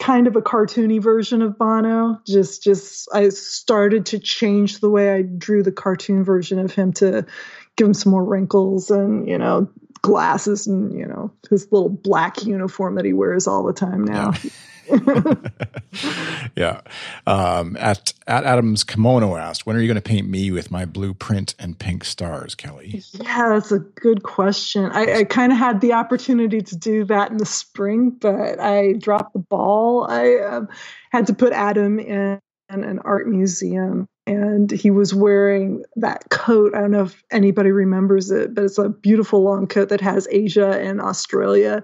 [0.00, 2.20] kind of a cartoony version of Bono.
[2.26, 6.92] Just just I started to change the way I drew the cartoon version of him
[6.94, 7.26] to
[7.76, 9.70] give him some more wrinkles and you know
[10.02, 14.32] glasses and you know his little black uniform that he wears all the time now.
[14.42, 14.50] Yeah.
[16.56, 16.80] yeah.
[17.26, 20.84] Um, at at Adams Kimono asked, "When are you going to paint me with my
[20.84, 24.86] blue print and pink stars, Kelly?" Yeah, that's a good question.
[24.86, 28.94] I, I kind of had the opportunity to do that in the spring, but I
[28.94, 30.06] dropped the ball.
[30.08, 30.68] I um,
[31.12, 36.72] had to put Adam in an art museum and he was wearing that coat.
[36.72, 40.28] I don't know if anybody remembers it, but it's a beautiful long coat that has
[40.30, 41.82] Asia and Australia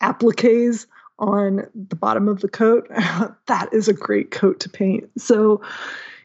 [0.00, 0.86] appliques
[1.18, 2.86] on the bottom of the coat.
[3.46, 5.10] that is a great coat to paint.
[5.18, 5.62] So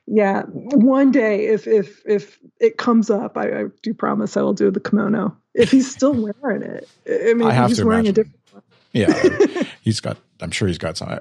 [0.06, 4.54] yeah, one day if if if it comes up, I, I do promise I will
[4.54, 5.36] do the kimono.
[5.56, 8.10] If he's still wearing it, I mean, I he's wearing imagine.
[8.10, 8.40] a different.
[8.52, 8.64] One.
[8.94, 10.18] Yeah, he's got.
[10.42, 11.20] I'm sure he's got some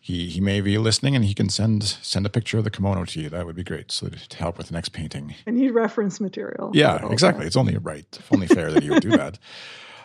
[0.00, 3.04] he he may be listening and he can send send a picture of the kimono
[3.04, 3.28] to you.
[3.28, 3.90] That would be great.
[3.90, 5.34] So to help with the next painting.
[5.46, 6.70] And he'd reference material.
[6.72, 7.46] Yeah, exactly.
[7.46, 9.38] It's only right, only fair that he would do that.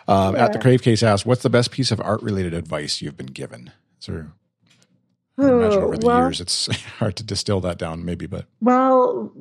[0.08, 0.44] Um, yeah.
[0.44, 3.26] At the Crave Case asked, "What's the best piece of art related advice you've been
[3.26, 4.32] given?" Is there?
[5.36, 6.66] I imagine over the well, years it's
[6.98, 9.32] hard to distill that down, maybe, but well,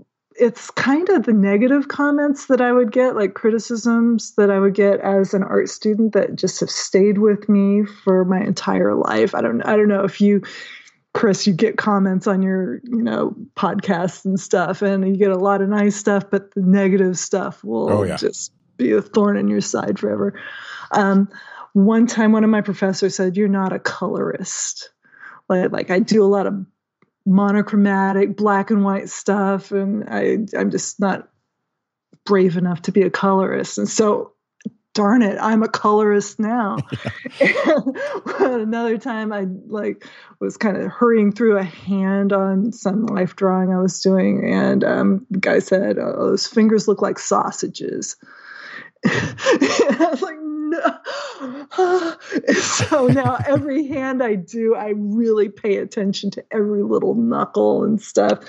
[0.44, 4.74] it's kind of the negative comments that I would get, like criticisms that I would
[4.74, 9.34] get as an art student that just have stayed with me for my entire life.
[9.34, 10.44] I don't I don't know if you
[11.14, 15.38] Chris, you get comments on your, you know, podcasts and stuff, and you get a
[15.38, 18.18] lot of nice stuff, but the negative stuff will oh, yeah.
[18.18, 20.34] just be a thorn in your side forever.
[20.92, 21.30] Um,
[21.74, 24.90] one time, one of my professors said, "You're not a colorist."
[25.50, 26.66] Like, like I do a lot of
[27.26, 31.30] monochromatic black and white stuff and I I'm just not
[32.26, 34.34] brave enough to be a colorist and so
[34.94, 36.78] darn it I'm a colorist now
[37.40, 37.80] yeah.
[38.40, 40.06] another time I like
[40.40, 44.84] was kind of hurrying through a hand on some life drawing I was doing and
[44.84, 48.18] um, the guy said oh, those fingers look like sausages
[49.06, 50.38] I was like
[52.62, 58.02] so now every hand I do, I really pay attention to every little knuckle and
[58.02, 58.40] stuff.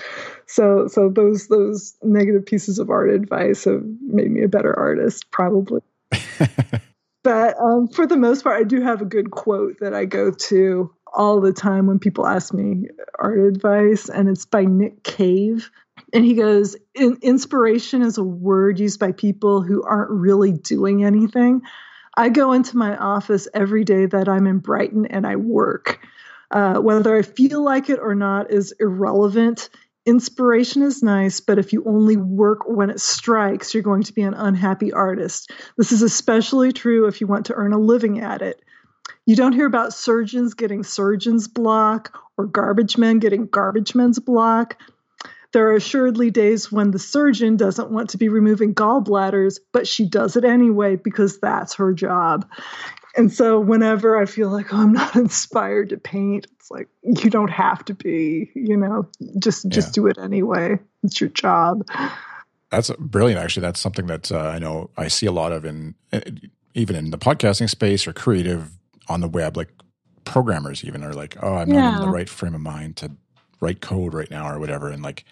[0.45, 5.29] So so those those negative pieces of art advice have made me a better artist,
[5.31, 5.81] probably.
[7.23, 10.31] but um, for the most part, I do have a good quote that I go
[10.31, 15.71] to all the time when people ask me art advice, and it's by Nick Cave.
[16.13, 21.61] And he goes, Inspiration is a word used by people who aren't really doing anything.
[22.17, 25.99] I go into my office every day that I'm in Brighton and I work.
[26.51, 29.69] Uh, whether I feel like it or not is irrelevant.
[30.05, 34.21] Inspiration is nice, but if you only work when it strikes, you're going to be
[34.21, 35.51] an unhappy artist.
[35.77, 38.61] This is especially true if you want to earn a living at it.
[39.25, 44.77] You don't hear about surgeons getting surgeon's block or garbage men getting garbage men's block.
[45.55, 50.05] There are assuredly days when the surgeon doesn't want to be removing gallbladders, but she
[50.05, 52.45] does it anyway because that's her job.
[53.15, 57.29] And so whenever I feel like oh, I'm not inspired to paint, it's like you
[57.29, 59.07] don't have to be, you know,
[59.39, 60.77] just just do it anyway.
[61.03, 61.87] It's your job.
[62.69, 63.39] That's brilliant.
[63.39, 66.19] Actually, that's something that uh, I know I see a lot of in uh,
[66.73, 68.71] even in the podcasting space or creative
[69.07, 69.69] on the web, like
[70.25, 71.91] programmers even are like, oh, I'm yeah.
[71.91, 73.11] not in the right frame of mind to
[73.59, 74.89] write code right now or whatever.
[74.89, 75.25] And like,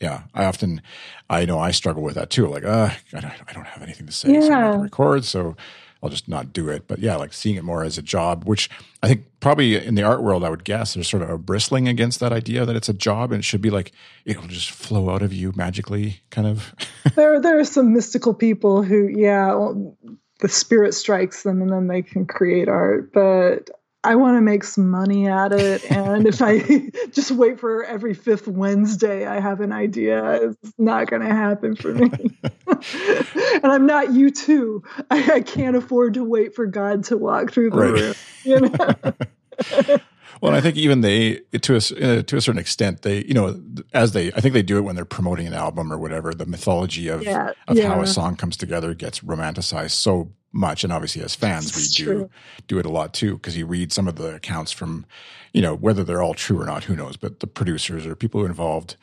[0.00, 0.80] yeah, I often,
[1.28, 2.46] I know I struggle with that too.
[2.46, 4.40] Like, uh, I don't, I don't have anything to say, yeah.
[4.40, 5.56] so I can record, so
[6.02, 6.86] I'll just not do it.
[6.86, 8.70] But yeah, like seeing it more as a job, which
[9.02, 11.88] I think probably in the art world, I would guess there's sort of a bristling
[11.88, 13.92] against that idea that it's a job and it should be like
[14.24, 16.74] it'll just flow out of you magically, kind of.
[17.16, 19.96] there, there are some mystical people who, yeah, well,
[20.40, 23.12] the spirit strikes them and then they can create art.
[23.12, 23.70] But
[24.04, 25.90] I want to make some money at it.
[25.90, 26.58] And if I
[27.10, 31.74] just wait for every fifth Wednesday, I have an idea, it's not going to happen
[31.74, 32.10] for me.
[32.66, 34.82] and I'm not U2.
[35.10, 38.00] I, I, can't afford to wait for God to walk through the right.
[38.00, 38.14] room.
[38.44, 39.98] You know?
[40.40, 43.60] Well, I think even they, to a uh, to a certain extent, they you know
[43.92, 46.32] as they I think they do it when they're promoting an album or whatever.
[46.32, 47.88] The mythology of Yeah, of yeah.
[47.88, 52.12] how a song comes together gets romanticized so much, and obviously as fans we do
[52.20, 52.30] true.
[52.66, 55.04] do it a lot too because you read some of the accounts from
[55.52, 57.16] you know whether they're all true or not, who knows?
[57.16, 58.96] But the producers or people who are involved,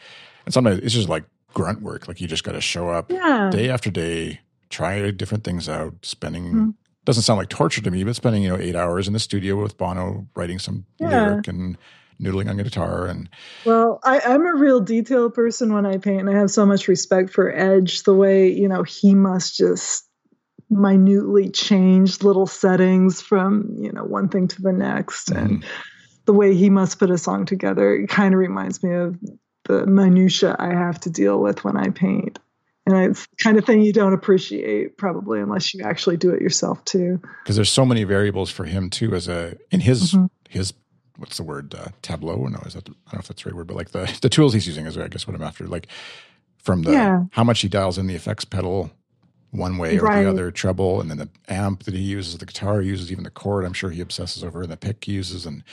[0.45, 1.23] and sometimes it's just like
[1.53, 2.07] grunt work.
[2.07, 3.49] Like you just got to show up Yeah.
[3.51, 6.73] day after day, try different things out, spending Mhm.
[7.05, 9.61] doesn't sound like torture to me, but spending, you know, eight hours in the studio
[9.61, 11.09] with Bono writing some Yeah.
[11.09, 11.77] lyric and
[12.19, 13.29] noodling on guitar and
[13.65, 16.87] Well, I, I'm a real detail person when I paint, and I have so much
[16.87, 18.03] respect for Edge.
[18.03, 20.04] The way you know he must just
[20.75, 25.65] minutely changed little settings from you know one thing to the next, and
[26.25, 27.95] the way he must put a song together.
[27.95, 29.17] It kind of reminds me of
[29.65, 32.37] the minutia I have to deal with when I paint,
[32.85, 36.83] and it's kind of thing you don't appreciate probably unless you actually do it yourself
[36.85, 37.19] too.
[37.43, 40.29] because there's so many variables for him too as a in his Mhm.
[40.49, 40.73] his
[41.17, 43.43] what's the word uh, tableau or no is that the, I don't know if that's
[43.43, 45.41] the right word but like the the tools he's using is I guess what I'm
[45.41, 45.87] after like
[46.57, 47.23] from the Yeah.
[47.31, 48.91] how much he dials in the effects pedal
[49.51, 50.23] one way or Right.
[50.23, 53.23] the other treble and then the amp that he uses the guitar he uses even
[53.23, 55.63] the chord I'm sure he obsesses over and the pick he uses and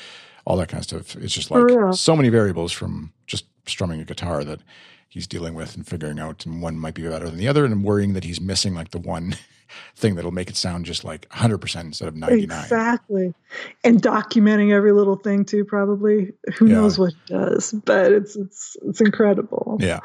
[0.45, 1.63] all that kind of stuff it's just like
[1.93, 4.61] so many variables from just strumming a guitar that
[5.13, 7.85] he's dealing with and figuring out and one might be better than the other and
[7.85, 9.37] worrying that he's missing like the one
[9.95, 13.35] thing that'll make it sound just like 100% instead of 99 Exactly.
[13.85, 16.33] And documenting every little thing too, probably.
[16.57, 16.75] Who Yeah.
[16.77, 19.77] knows what he does, but it's it's it's incredible.
[19.81, 20.01] Yeah.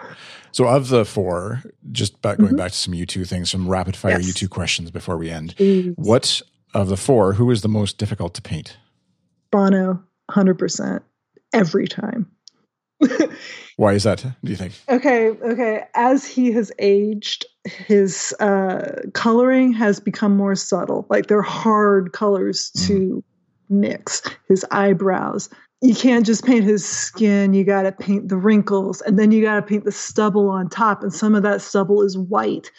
[0.52, 2.58] So of the four, just back, going Mhm.
[2.58, 4.28] back to some U2 things, some rapid fire Yes.
[4.28, 5.56] U2 questions before we end.
[5.96, 6.42] What
[6.74, 8.76] of the four, who is the most difficult to paint?
[9.52, 11.04] Bono, hundred percent,
[11.54, 12.30] every time.
[13.78, 14.74] Why is that, do you think?
[14.90, 15.84] Okay, okay.
[15.94, 21.06] As he has aged, his uh, coloring has become more subtle.
[21.10, 23.24] Like they're hard colors to
[23.70, 24.22] mix.
[24.48, 25.50] His eyebrows.
[25.82, 27.54] You can't just paint his skin.
[27.54, 30.70] You got to paint the wrinkles, and then you got to paint the stubble on
[30.70, 31.04] top.
[31.04, 32.72] And some of that stubble is white,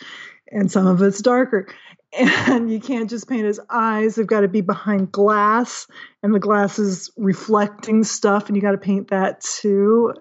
[0.51, 1.69] and some of it's darker.
[2.17, 4.15] And you can't just paint his eyes.
[4.15, 5.87] They've got to be behind glass,
[6.23, 10.15] and the glass is reflecting stuff, and you got to paint that too.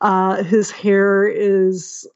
[0.00, 2.06] Uh, his hair is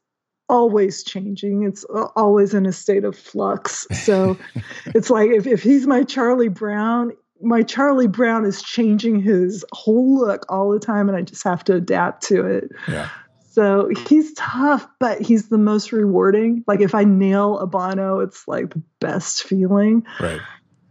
[0.49, 1.63] always changing.
[1.63, 1.85] It's
[2.15, 3.87] always in a state of flux.
[4.03, 4.37] So
[4.87, 10.19] it's like if, if he's my Charlie Brown, my Charlie Brown is changing his whole
[10.19, 12.71] look all the time, and I just have to adapt to it.
[12.87, 13.09] Yeah.
[13.51, 16.63] So he's tough, but he's the most rewarding.
[16.67, 20.05] Like if I nail a Bono, it's like the best feeling.
[20.19, 20.41] Right.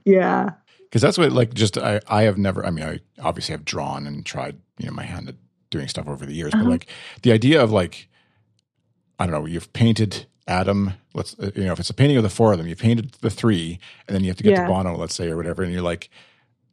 [0.04, 0.50] Yeah.
[0.82, 4.06] Because that's what, like, just I, I have never, I mean, I obviously have drawn
[4.06, 5.34] and tried, you know, my hand at
[5.70, 6.70] doing stuff over the years, but Uh-huh.
[6.70, 6.86] like
[7.22, 8.08] the idea of like,
[9.18, 12.22] I don't know, you've painted Adam, let's, uh, you know, if it's a painting of
[12.22, 14.62] the four of them, you've painted the three, and then you have to get Yeah.
[14.62, 16.08] to Bono, let's say, or whatever, and you're like,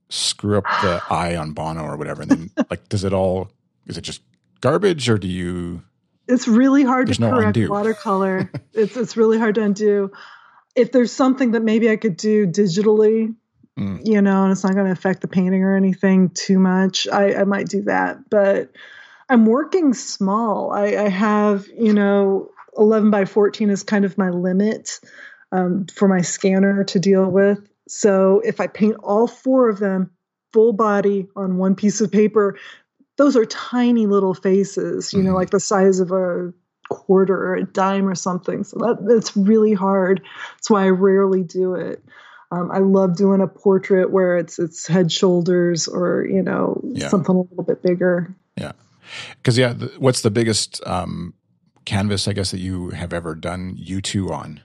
[0.10, 2.22] screw up the eye on Bono or whatever.
[2.22, 3.50] And then, like, does it all,
[3.86, 4.22] is it just
[4.62, 5.84] garbage or do you,
[6.28, 7.70] it's really hard to no correct undo.
[7.70, 8.52] watercolor.
[8.74, 10.12] it's it's really hard to undo.
[10.76, 13.36] If there's something that maybe I could do digitally,
[13.78, 14.08] Mm.
[14.08, 17.42] you know, and it's not going to affect the painting or anything too much, I,
[17.42, 18.30] I might do that.
[18.30, 18.72] But
[19.28, 20.72] I'm working small.
[20.72, 25.02] I, I have, you know, 11 by 14 is kind of my limit
[25.52, 27.68] um, for my scanner to deal with.
[27.90, 30.12] So if I paint all four of them
[30.54, 32.58] full body on one piece of paper,
[33.18, 35.36] those are tiny little faces, you know, Mhm.
[35.36, 36.54] like the size of a
[36.90, 38.64] quarter or a dime or something.
[38.64, 40.22] So that that's really hard.
[40.58, 42.04] That's why I rarely do it.
[42.52, 47.10] Um, I love doing a portrait where it's it's head, shoulders, or you know Yeah.
[47.10, 48.36] something a little bit bigger.
[48.58, 48.74] Yeah,
[49.38, 51.34] because yeah, the, what's the biggest um,
[51.86, 54.62] canvas, I guess, that you have ever done U2 on?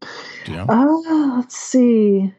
[0.00, 0.66] Do you know?
[0.68, 2.34] Oh, let's see.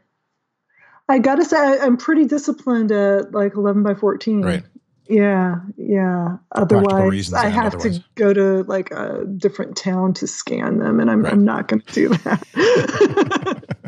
[1.10, 4.42] I gotta say, I, I'm pretty disciplined at like 11 by 14.
[4.42, 4.64] right.
[5.10, 6.38] Yeah, yeah.
[6.54, 8.00] Otherwise, I have otherwise.
[8.00, 11.34] to go to like a different town to scan them, and I'm, Right.
[11.34, 13.64] I'm not going to do that.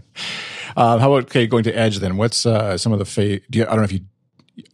[0.77, 2.17] Uh, how about okay, going to Edge then?
[2.17, 4.01] What's uh, some of the fa- do you, I don't know if you.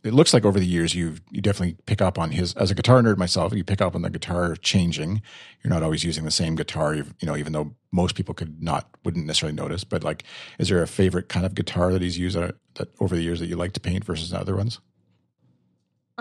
[0.04, 2.76] It looks like over the years you you definitely pick up on his as a
[2.76, 3.54] guitar nerd myself.
[3.54, 5.22] You pick up on the guitar changing.
[5.64, 8.62] You're not always using the same guitar, you you know, even though most people could
[8.64, 9.84] not wouldn't necessarily notice.
[9.84, 10.24] But like,
[10.58, 13.40] is there a favorite kind of guitar that he's used uh, that over the years
[13.40, 14.80] that you like to paint versus other ones?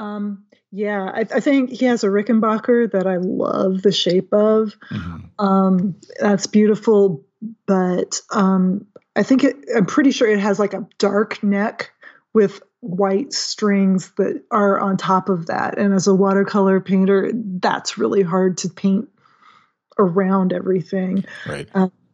[0.00, 4.76] Um, yeah, I, I think he has a Rickenbacker that I love the shape of.
[4.90, 5.30] Mhm.
[5.38, 7.24] Um, that's beautiful,
[7.66, 11.90] but um, I think it, I'm pretty sure it has like a dark neck
[12.32, 15.78] with white strings that are on top of that.
[15.78, 19.08] And as a watercolor painter, that's really hard to paint
[19.98, 21.24] around everything.
[21.46, 21.68] Right.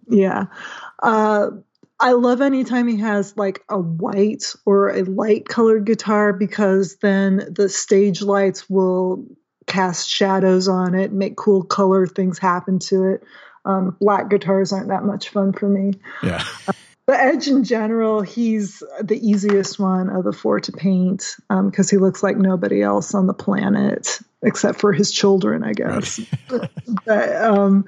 [0.09, 0.47] Yeah.
[1.01, 1.51] Uh,
[1.99, 7.49] I love anytime he has like a white or a light colored guitar because then
[7.51, 9.25] the stage lights will
[9.67, 13.25] cast shadows on it, make cool color things happen to it.
[13.65, 15.95] Um, black guitars aren't that much fun for me.
[16.23, 16.45] Yeah.
[17.07, 21.97] The Edge in general, he's the easiest one of the four to paint because um,
[21.97, 26.21] he looks like nobody else on the planet except for his children, I guess.
[26.51, 26.71] Right.
[27.05, 27.85] but um,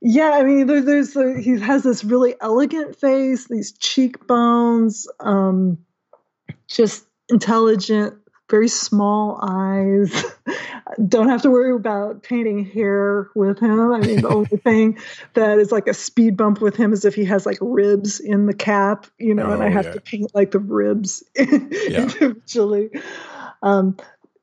[0.00, 5.78] yeah, I mean, there, there's a, he has this really elegant face, these cheekbones, um,
[6.68, 8.14] just intelligent,
[8.48, 10.24] very small eyes.
[11.08, 13.92] Don't have to worry about painting hair with him.
[13.92, 14.98] I mean, the only thing
[15.34, 18.46] that is like a speed bump with him is if he has like ribs in
[18.46, 19.92] the cap, you know, oh, and I have yeah.
[19.92, 21.44] to paint like the ribs yeah.
[22.02, 22.90] individually.
[23.62, 23.96] Um,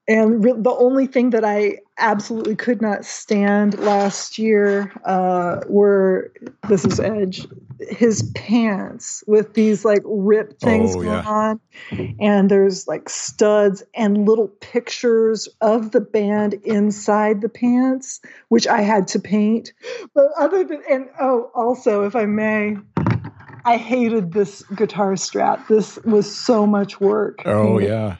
[0.07, 6.31] and re- the only thing that I absolutely could not stand last year uh, were
[6.67, 7.47] this is Edge,
[7.79, 11.27] his pants with these like ripped things oh, going yeah.
[11.27, 11.59] on,
[12.19, 18.81] and there's like studs and little pictures of the band inside the pants, which I
[18.81, 19.73] had to paint.
[20.13, 22.77] But other than and oh, also if I may.
[23.67, 25.67] I hated this guitar strap.
[25.67, 27.41] This was so much work.
[27.45, 28.17] Oh yeah.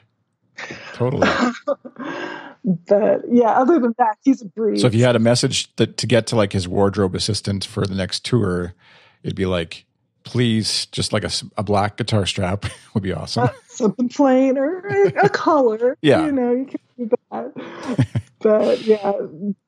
[0.94, 1.28] Totally.
[2.64, 4.80] but yeah, other than that, he's a breeze.
[4.80, 7.86] So if you had a message that to get to like his wardrobe assistant for
[7.86, 8.74] the next tour,
[9.22, 9.84] it'd be like,
[10.24, 13.44] please, just like a, a black guitar strap would be awesome.
[13.44, 14.78] Uh, something plain or
[15.22, 15.96] a collar.
[16.02, 16.26] yeah.
[16.26, 18.06] You know, you can do that.
[18.40, 19.12] but yeah,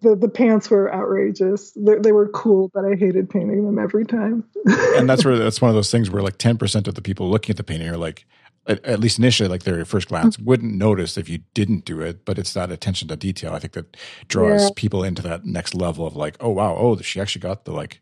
[0.01, 1.71] the, the pants were outrageous.
[1.73, 4.45] They, they were cool, but I hated painting them every time.
[4.97, 7.53] and that's where that's one of those things where like 10% of the people looking
[7.53, 8.27] at the painting are like,
[8.69, 10.47] at, at, least initially, like their first glance, mm-hmm.
[10.47, 12.25] wouldn't notice if you didn't do it.
[12.25, 13.97] But it's that attention to detail, I think, that
[14.29, 14.71] draws yeah.
[14.77, 18.01] people into that next level of like, oh wow, oh she actually got the like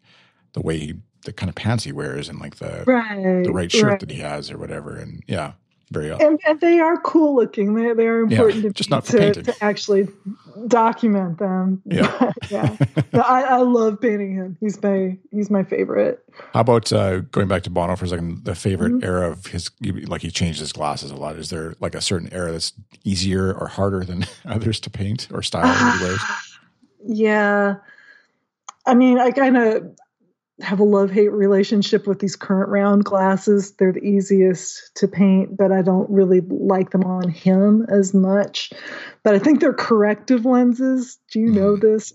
[0.52, 0.94] the way he,
[1.24, 4.00] the kind of pants he wears and like the right, the right shirt right.
[4.00, 4.96] that he has or whatever.
[4.96, 5.52] And yeah,
[5.90, 7.74] very and, and, they are cool looking.
[7.74, 10.08] They they are important yeah, to, just not to, to, actually
[10.66, 11.80] document them.
[11.84, 12.76] Yeah, yeah.
[13.14, 14.56] I, I love painting him.
[14.58, 16.24] He's my he's my favorite.
[16.52, 18.44] How about uh, going back to Bono for a second?
[18.44, 19.04] The favorite mm-hmm.
[19.04, 19.70] era of his,
[20.08, 21.36] like he changed his glasses a lot.
[21.36, 22.72] Is there like a certain era that's
[23.04, 26.20] easier or harder than others to paint or style wears?
[27.08, 27.76] Yeah,
[28.84, 29.96] I mean, I kind of
[30.60, 33.72] have a love hate relationship with these current round glasses.
[33.72, 38.72] They're the easiest to paint, but I don't really like them on him as much.
[39.22, 41.18] But I think they're corrective lenses.
[41.30, 41.86] Do you know mm-hmm.
[41.86, 42.14] this?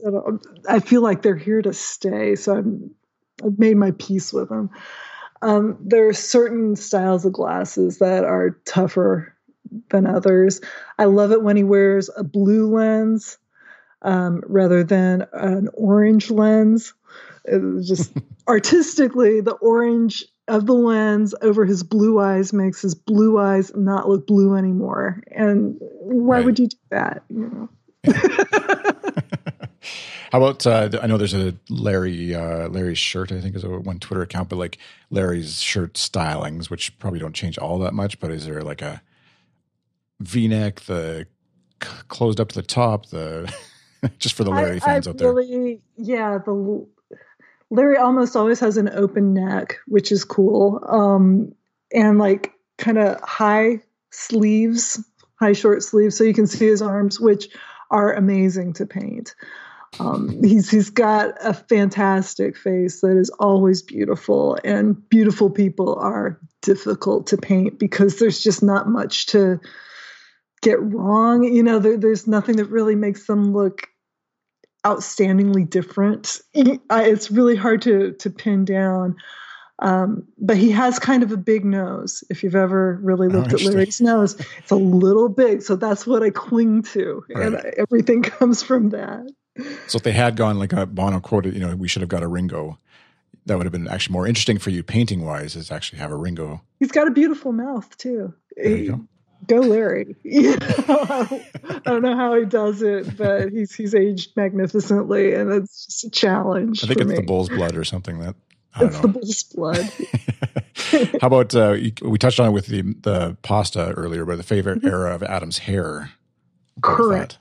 [0.67, 2.35] I feel like they're here to stay.
[2.35, 2.91] So I'm,
[3.45, 4.71] I've made my peace with them.
[5.43, 9.35] Um, there are certain styles of glasses that are tougher
[9.89, 10.61] than others.
[10.97, 13.37] I love it when he wears a blue lens
[14.01, 16.93] um, rather than an orange lens
[17.81, 18.13] just
[18.47, 24.09] artistically, the orange of the lens over his blue eyes makes his blue eyes not
[24.09, 25.23] look blue anymore.
[25.31, 26.45] And why right.
[26.45, 27.23] would you do that?
[27.29, 27.69] You
[28.03, 28.13] know.
[30.31, 33.69] How about uh, I know there's a Larry uh, Larry's shirt I think is a
[33.69, 34.77] one Twitter account, but like
[35.09, 38.17] Larry's shirt stylings, which probably don't change all that much.
[38.19, 39.01] But is there like a
[40.21, 41.27] V-neck, the
[41.83, 43.53] c- closed up to the top, the
[44.19, 45.33] just for the Larry I, fans I out there?
[45.97, 46.87] Yeah, the
[47.72, 50.84] Larry almost always has an open neck, which is cool.
[50.88, 51.55] Um,
[51.93, 53.80] and like kind of high
[54.11, 55.03] sleeves,
[55.39, 57.47] high short sleeves, so you can see his arms, which
[57.89, 59.36] are amazing to paint.
[59.99, 66.39] Um, he's he's got a fantastic face that is always beautiful, and beautiful people are
[66.61, 69.59] difficult to paint because there's just not much to
[70.61, 71.43] get wrong.
[71.43, 73.88] You know, there, there's nothing that really makes them look
[74.84, 76.41] outstandingly different.
[76.53, 79.15] It's really hard to to pin down.
[79.79, 82.23] Um, but he has kind of a big nose.
[82.29, 85.63] If you've ever really oh, looked at Larry's nose, it's a little big.
[85.63, 87.47] So that's what I cling to, right.
[87.47, 89.27] and everything comes from that.
[89.88, 92.21] So if they had gone like a Bono quoted, you know, we should have got
[92.21, 92.77] a Ringo.
[93.47, 96.15] That would have been actually more interesting for you painting wise, is actually have a
[96.15, 96.61] Ringo.
[96.79, 98.36] He's got a beautiful mouth too.
[98.55, 99.07] There you go
[99.47, 100.15] go Larry.
[100.23, 105.51] You know, I don't know how he does it, but he's he's aged magnificently, and
[105.51, 106.83] it's just a challenge.
[106.83, 107.15] I think it's me.
[107.17, 108.35] the bull's blood or something that.
[108.73, 109.01] I it's know.
[109.01, 109.91] the bull's blood.
[111.21, 114.79] how about uh, we touched on it with the the pasta earlier, but the favorite
[114.79, 114.87] mm-hmm.
[114.87, 116.11] era of Adam's hair.
[116.81, 117.37] Current.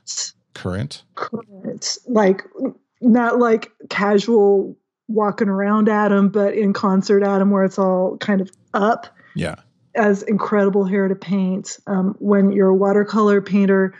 [0.55, 1.05] Current.
[1.15, 1.99] Current.
[2.09, 2.43] Like
[3.01, 4.77] not like casual
[5.09, 9.07] walking around Adam, but in concert Adam, where it's all kind of up.
[9.35, 9.57] Yeah
[10.01, 11.79] as incredible hair to paint.
[11.87, 13.95] Um, when you're a watercolor painter,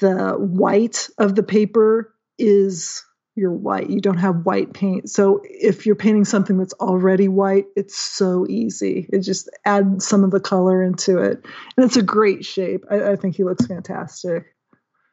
[0.00, 3.04] the white of the paper is
[3.36, 3.88] you're white.
[3.88, 5.08] You don't have white paint.
[5.08, 9.08] So if you're painting something that's already white, it's so easy.
[9.12, 11.44] It just adds some of the color into it.
[11.76, 12.84] And it's a great shape.
[12.90, 14.56] I, I think he looks fantastic.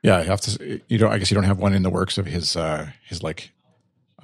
[0.01, 0.81] Yeah, you have to.
[0.87, 1.11] You don't.
[1.11, 3.51] I guess you don't have one in the works of his uh his like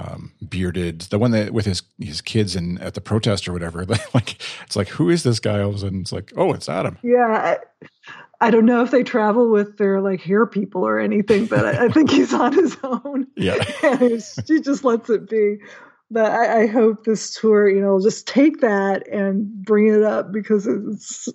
[0.01, 3.85] um, bearded, the one that with his his kids and at the protest or whatever.
[4.13, 5.61] like it's like, who is this guy?
[5.61, 6.97] All of a sudden, it's like, oh, it's Adam.
[7.03, 7.87] Yeah, I,
[8.39, 11.85] I don't know if they travel with their like hair people or anything, but I,
[11.85, 13.27] I think he's on his own.
[13.35, 13.63] Yeah,
[14.47, 15.57] he just lets it be.
[16.13, 20.33] But I, I, hope this tour, you know, just take that and bring it up
[20.33, 20.77] because it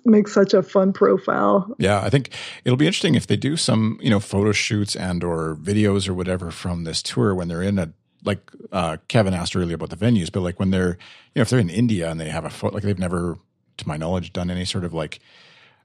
[0.05, 1.75] makes such a fun profile.
[1.79, 2.29] Yeah, I think
[2.63, 6.13] it'll be interesting if they do some, you know, photo shoots and or videos or
[6.13, 7.91] whatever from this tour when they're in a
[8.23, 10.97] like uh, Kevin asked earlier about the venues, but like when they're,
[11.33, 13.37] you know, if they're in India and they have a foot, like they've never,
[13.77, 15.19] to my knowledge, done any sort of like,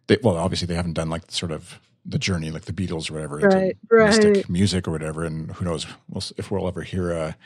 [0.06, 3.14] they, well, obviously they haven't done like sort of the journey, like the Beatles or
[3.14, 4.48] whatever, right, right.
[4.48, 5.24] music or whatever.
[5.24, 7.36] And who knows we'll, if we'll ever hear a,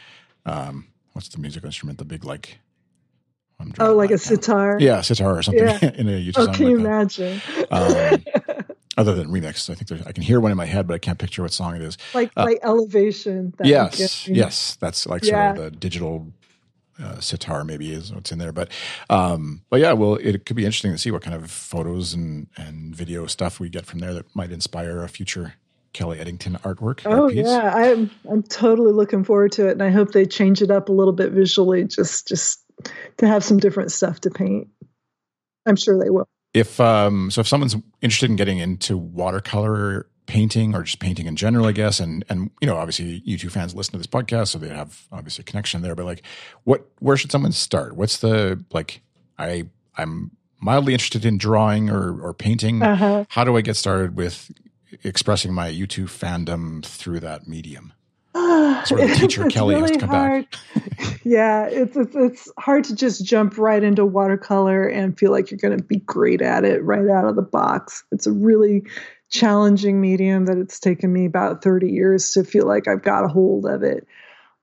[0.47, 1.99] um, what's the musical instrument?
[1.99, 2.59] The big like,
[3.79, 4.79] oh, like a sitar.
[4.81, 5.79] Yeah, sitar or something yeah.
[5.95, 6.49] in a YouTube.
[6.49, 7.41] Oh, can you imagine?
[7.71, 8.25] Um,
[8.97, 9.69] other than remix.
[9.71, 11.77] I think I can hear one in my head, but I can't picture what song
[11.77, 11.99] it is.
[12.15, 13.55] Like uh, like Elevation.
[13.63, 15.55] yes, yes, that's like yeah.
[15.55, 16.33] sort of the digital
[17.03, 18.53] uh, sitar maybe is what's in there.
[18.53, 18.71] But
[19.11, 22.49] um, but yeah, well, it could be interesting to see what kind of photos and
[22.57, 25.55] and video stuff we get from there that might inspire a future
[25.93, 27.03] Kelly Eddington artwork.
[27.05, 30.71] Oh yeah, I'm I'm totally looking forward to it, and I hope they change it
[30.71, 32.63] up a little bit visually, just just
[33.19, 34.69] to have some different stuff to paint.
[35.67, 40.75] I'm sure they will if um, so if someone's interested in getting into watercolor painting
[40.75, 43.93] or just painting in general, I guess, and and you know, obviously U2 fans listen
[43.93, 45.95] to this podcast, so they have obviously a connection there.
[45.95, 46.23] But like,
[46.65, 47.95] what where should someone start?
[47.95, 49.03] What's the like?
[49.39, 49.65] I
[49.99, 52.83] I'm mildly interested in drawing or or painting.
[52.83, 53.27] Uh-huh.
[53.29, 54.51] How do I get started with
[55.05, 57.93] expressing my U2 fandom through that medium?
[58.85, 60.47] Sort of teacher Kelly really has to come hard.
[60.51, 61.21] back.
[61.25, 65.59] yeah, it's, it's it's hard to just jump right into watercolor and feel like you're
[65.59, 68.05] going to be great at it right out of the box.
[68.13, 68.85] It's a really
[69.29, 73.29] challenging medium that it's taken me about 30 years to feel like I've got a
[73.29, 74.07] hold of it.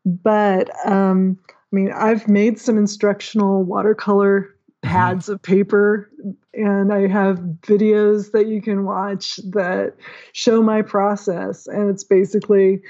[0.05, 4.89] But um, I mean, I've made some instructional watercolor mm-hmm.
[4.89, 6.09] pads of paper
[6.53, 9.95] and I have videos that you can watch that
[10.33, 12.83] show my process and it's basically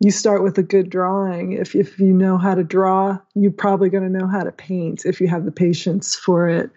[0.00, 1.52] you start with a good drawing.
[1.52, 5.04] If, if you know how to draw, you're probably going to know how to paint
[5.04, 6.70] if you have the patience for it.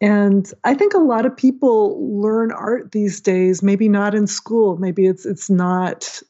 [0.00, 4.78] And I think a lot of people learn art these days, maybe not in school,
[4.78, 6.20] maybe it's it's not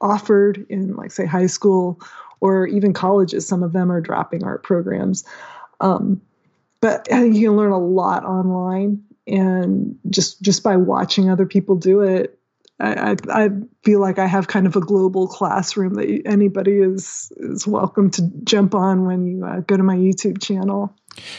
[0.00, 2.00] offered in like say high school
[2.40, 3.46] or even colleges.
[3.46, 5.24] Some of them are dropping art programs.
[5.80, 6.20] Um,
[6.80, 11.46] but I think you can learn a lot online and just just by watching other
[11.46, 12.38] people do it
[12.80, 13.50] I, I,
[13.84, 18.22] feel like I have kind of a global classroom that anybody is is welcome to
[18.42, 20.94] jump on when you uh, go to my YouTube channel.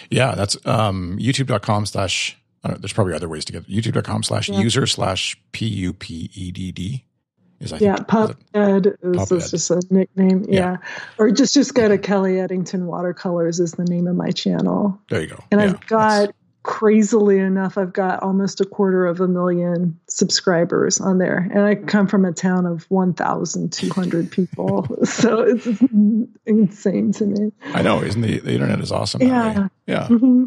[0.10, 5.36] Yeah, that's um, youtube.com slash, there's probably other ways to get youtube.com slash user slash
[5.52, 7.06] P U P E D D.
[7.60, 10.46] Is I yeah, Pup Ed is, is just a nickname.
[10.48, 10.60] Yeah.
[10.60, 10.78] yeah.
[11.18, 15.00] Or just just go to Kelly Eddington Watercolors is the name of my channel.
[15.10, 15.44] There you go.
[15.52, 16.36] And yeah, I've got
[16.66, 21.48] crazily enough, I've got almost a quarter of a million subscribers on there.
[21.54, 24.88] And I come from a town of 1,200 people.
[25.06, 25.68] so it's
[26.48, 27.52] insane to me.
[27.66, 28.02] I know.
[28.02, 29.22] Isn't the, the internet is awesome.
[29.22, 29.68] Yeah.
[29.86, 30.08] Yeah.
[30.08, 30.46] Mm-hmm.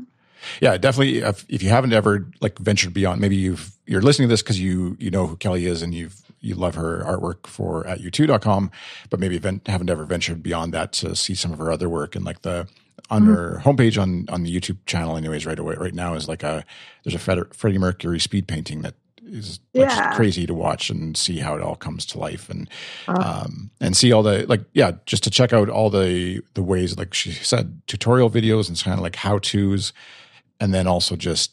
[0.60, 1.18] Yeah, definitely.
[1.18, 4.58] If, if, you haven't ever like ventured beyond, maybe you've, you're listening to this cause
[4.58, 8.72] you, you know who Kelly is and you've, you love her artwork for at u2.com,
[9.08, 12.24] but maybe haven't ever ventured beyond that to see some of her other work and
[12.24, 12.68] like the,
[13.10, 13.32] on mm-hmm.
[13.32, 16.64] her homepage on on the YouTube channel, anyways, right away, right now is like a
[17.04, 18.94] there's a Freddie Mercury speed painting that
[19.30, 20.14] is like yeah.
[20.14, 22.68] crazy to watch and see how it all comes to life and
[23.08, 26.62] uh, um and see all the like yeah just to check out all the the
[26.62, 29.92] ways like she said tutorial videos and kind of like how to's
[30.60, 31.52] and then also just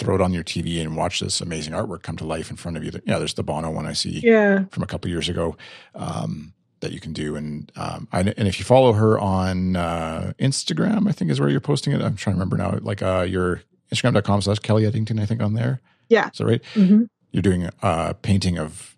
[0.00, 2.76] throw it on your TV and watch this amazing artwork come to life in front
[2.76, 2.90] of you.
[3.04, 4.64] Yeah, there's the Bono one I see yeah.
[4.70, 5.56] from a couple years ago.
[5.94, 7.36] Um, that you can do.
[7.36, 11.48] And um, I, and if you follow her on uh, Instagram, I think is where
[11.48, 12.02] you're posting it.
[12.02, 12.78] I'm trying to remember now.
[12.80, 13.62] Like uh, your
[13.92, 15.80] Instagram.com slash Kelly Eddington, I think on there.
[16.08, 16.30] Yeah.
[16.32, 16.62] So right.
[16.74, 17.04] Mm-hmm.
[17.32, 18.96] You're doing a painting of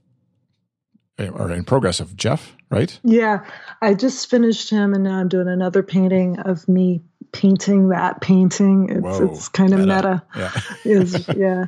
[1.18, 2.98] or in progress of Jeff, right?
[3.04, 3.44] Yeah.
[3.80, 7.02] I just finished him and now I'm doing another painting of me
[7.32, 8.88] painting that painting.
[8.88, 10.22] It's Whoa, it's kind of meta.
[10.34, 10.52] meta.
[10.84, 10.92] Yeah.
[10.92, 11.66] is yeah.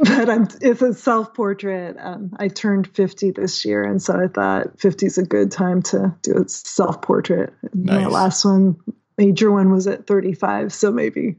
[0.04, 1.96] but I'm, it's a self portrait.
[2.00, 5.82] Um, I turned 50 this year, and so I thought 50 is a good time
[5.82, 7.52] to do a self portrait.
[7.74, 8.04] Nice.
[8.04, 8.76] My last one,
[9.18, 10.72] major one, was at 35.
[10.72, 11.36] So maybe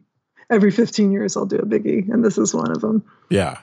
[0.52, 3.04] every 15 years I'll do a biggie, and this is one of them.
[3.32, 3.58] Yeah.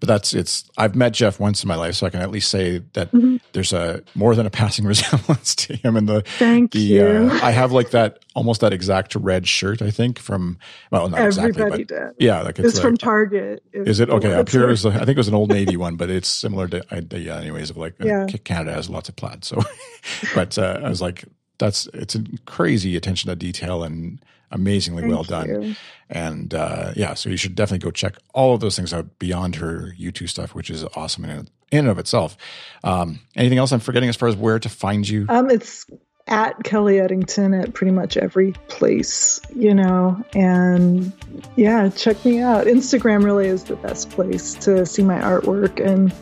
[0.00, 0.68] But that's it's.
[0.76, 3.36] I've met Jeff once in my life, so I can at least say that mm-hmm.
[3.52, 5.96] there's a more than a passing resemblance to him.
[5.96, 7.04] And the thank the, you.
[7.04, 9.82] Uh, I have like that almost that exact red shirt.
[9.82, 10.58] I think from
[10.90, 12.24] well, not Everybody exactly, but did.
[12.24, 13.62] yeah, like it's, it's from Target.
[13.72, 14.34] is it okay?
[14.34, 16.84] Up here is I think it was an old navy one, but it's similar to
[17.12, 17.38] yeah.
[17.38, 18.26] Anyways, of like yeah.
[18.44, 19.62] Canada has lots of plaid, so
[20.34, 21.24] but uh, I was like
[21.58, 24.20] that's it's a crazy attention to detail and
[24.50, 25.62] amazingly Thank well done.
[25.62, 25.74] You.
[26.10, 29.56] And uh, yeah, so you should definitely go check all of those things out beyond
[29.56, 31.48] her YouTube stuff, which is awesome in, in
[31.80, 32.36] and of itself.
[32.84, 35.26] Um, anything else I'm forgetting as far as where to find you?
[35.28, 35.86] Um, it's
[36.28, 41.12] at Kelly Eddington at pretty much every place, you know, and
[41.56, 42.66] yeah, check me out.
[42.66, 46.12] Instagram really is the best place to see my artwork and,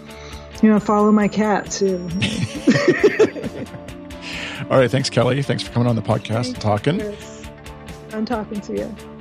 [0.63, 1.97] you know, follow my cat too.
[4.71, 4.91] All right.
[4.91, 5.43] Thanks, Kelly.
[5.43, 7.36] Thanks for coming on the podcast and talking.
[8.17, 9.16] I'm talking to you.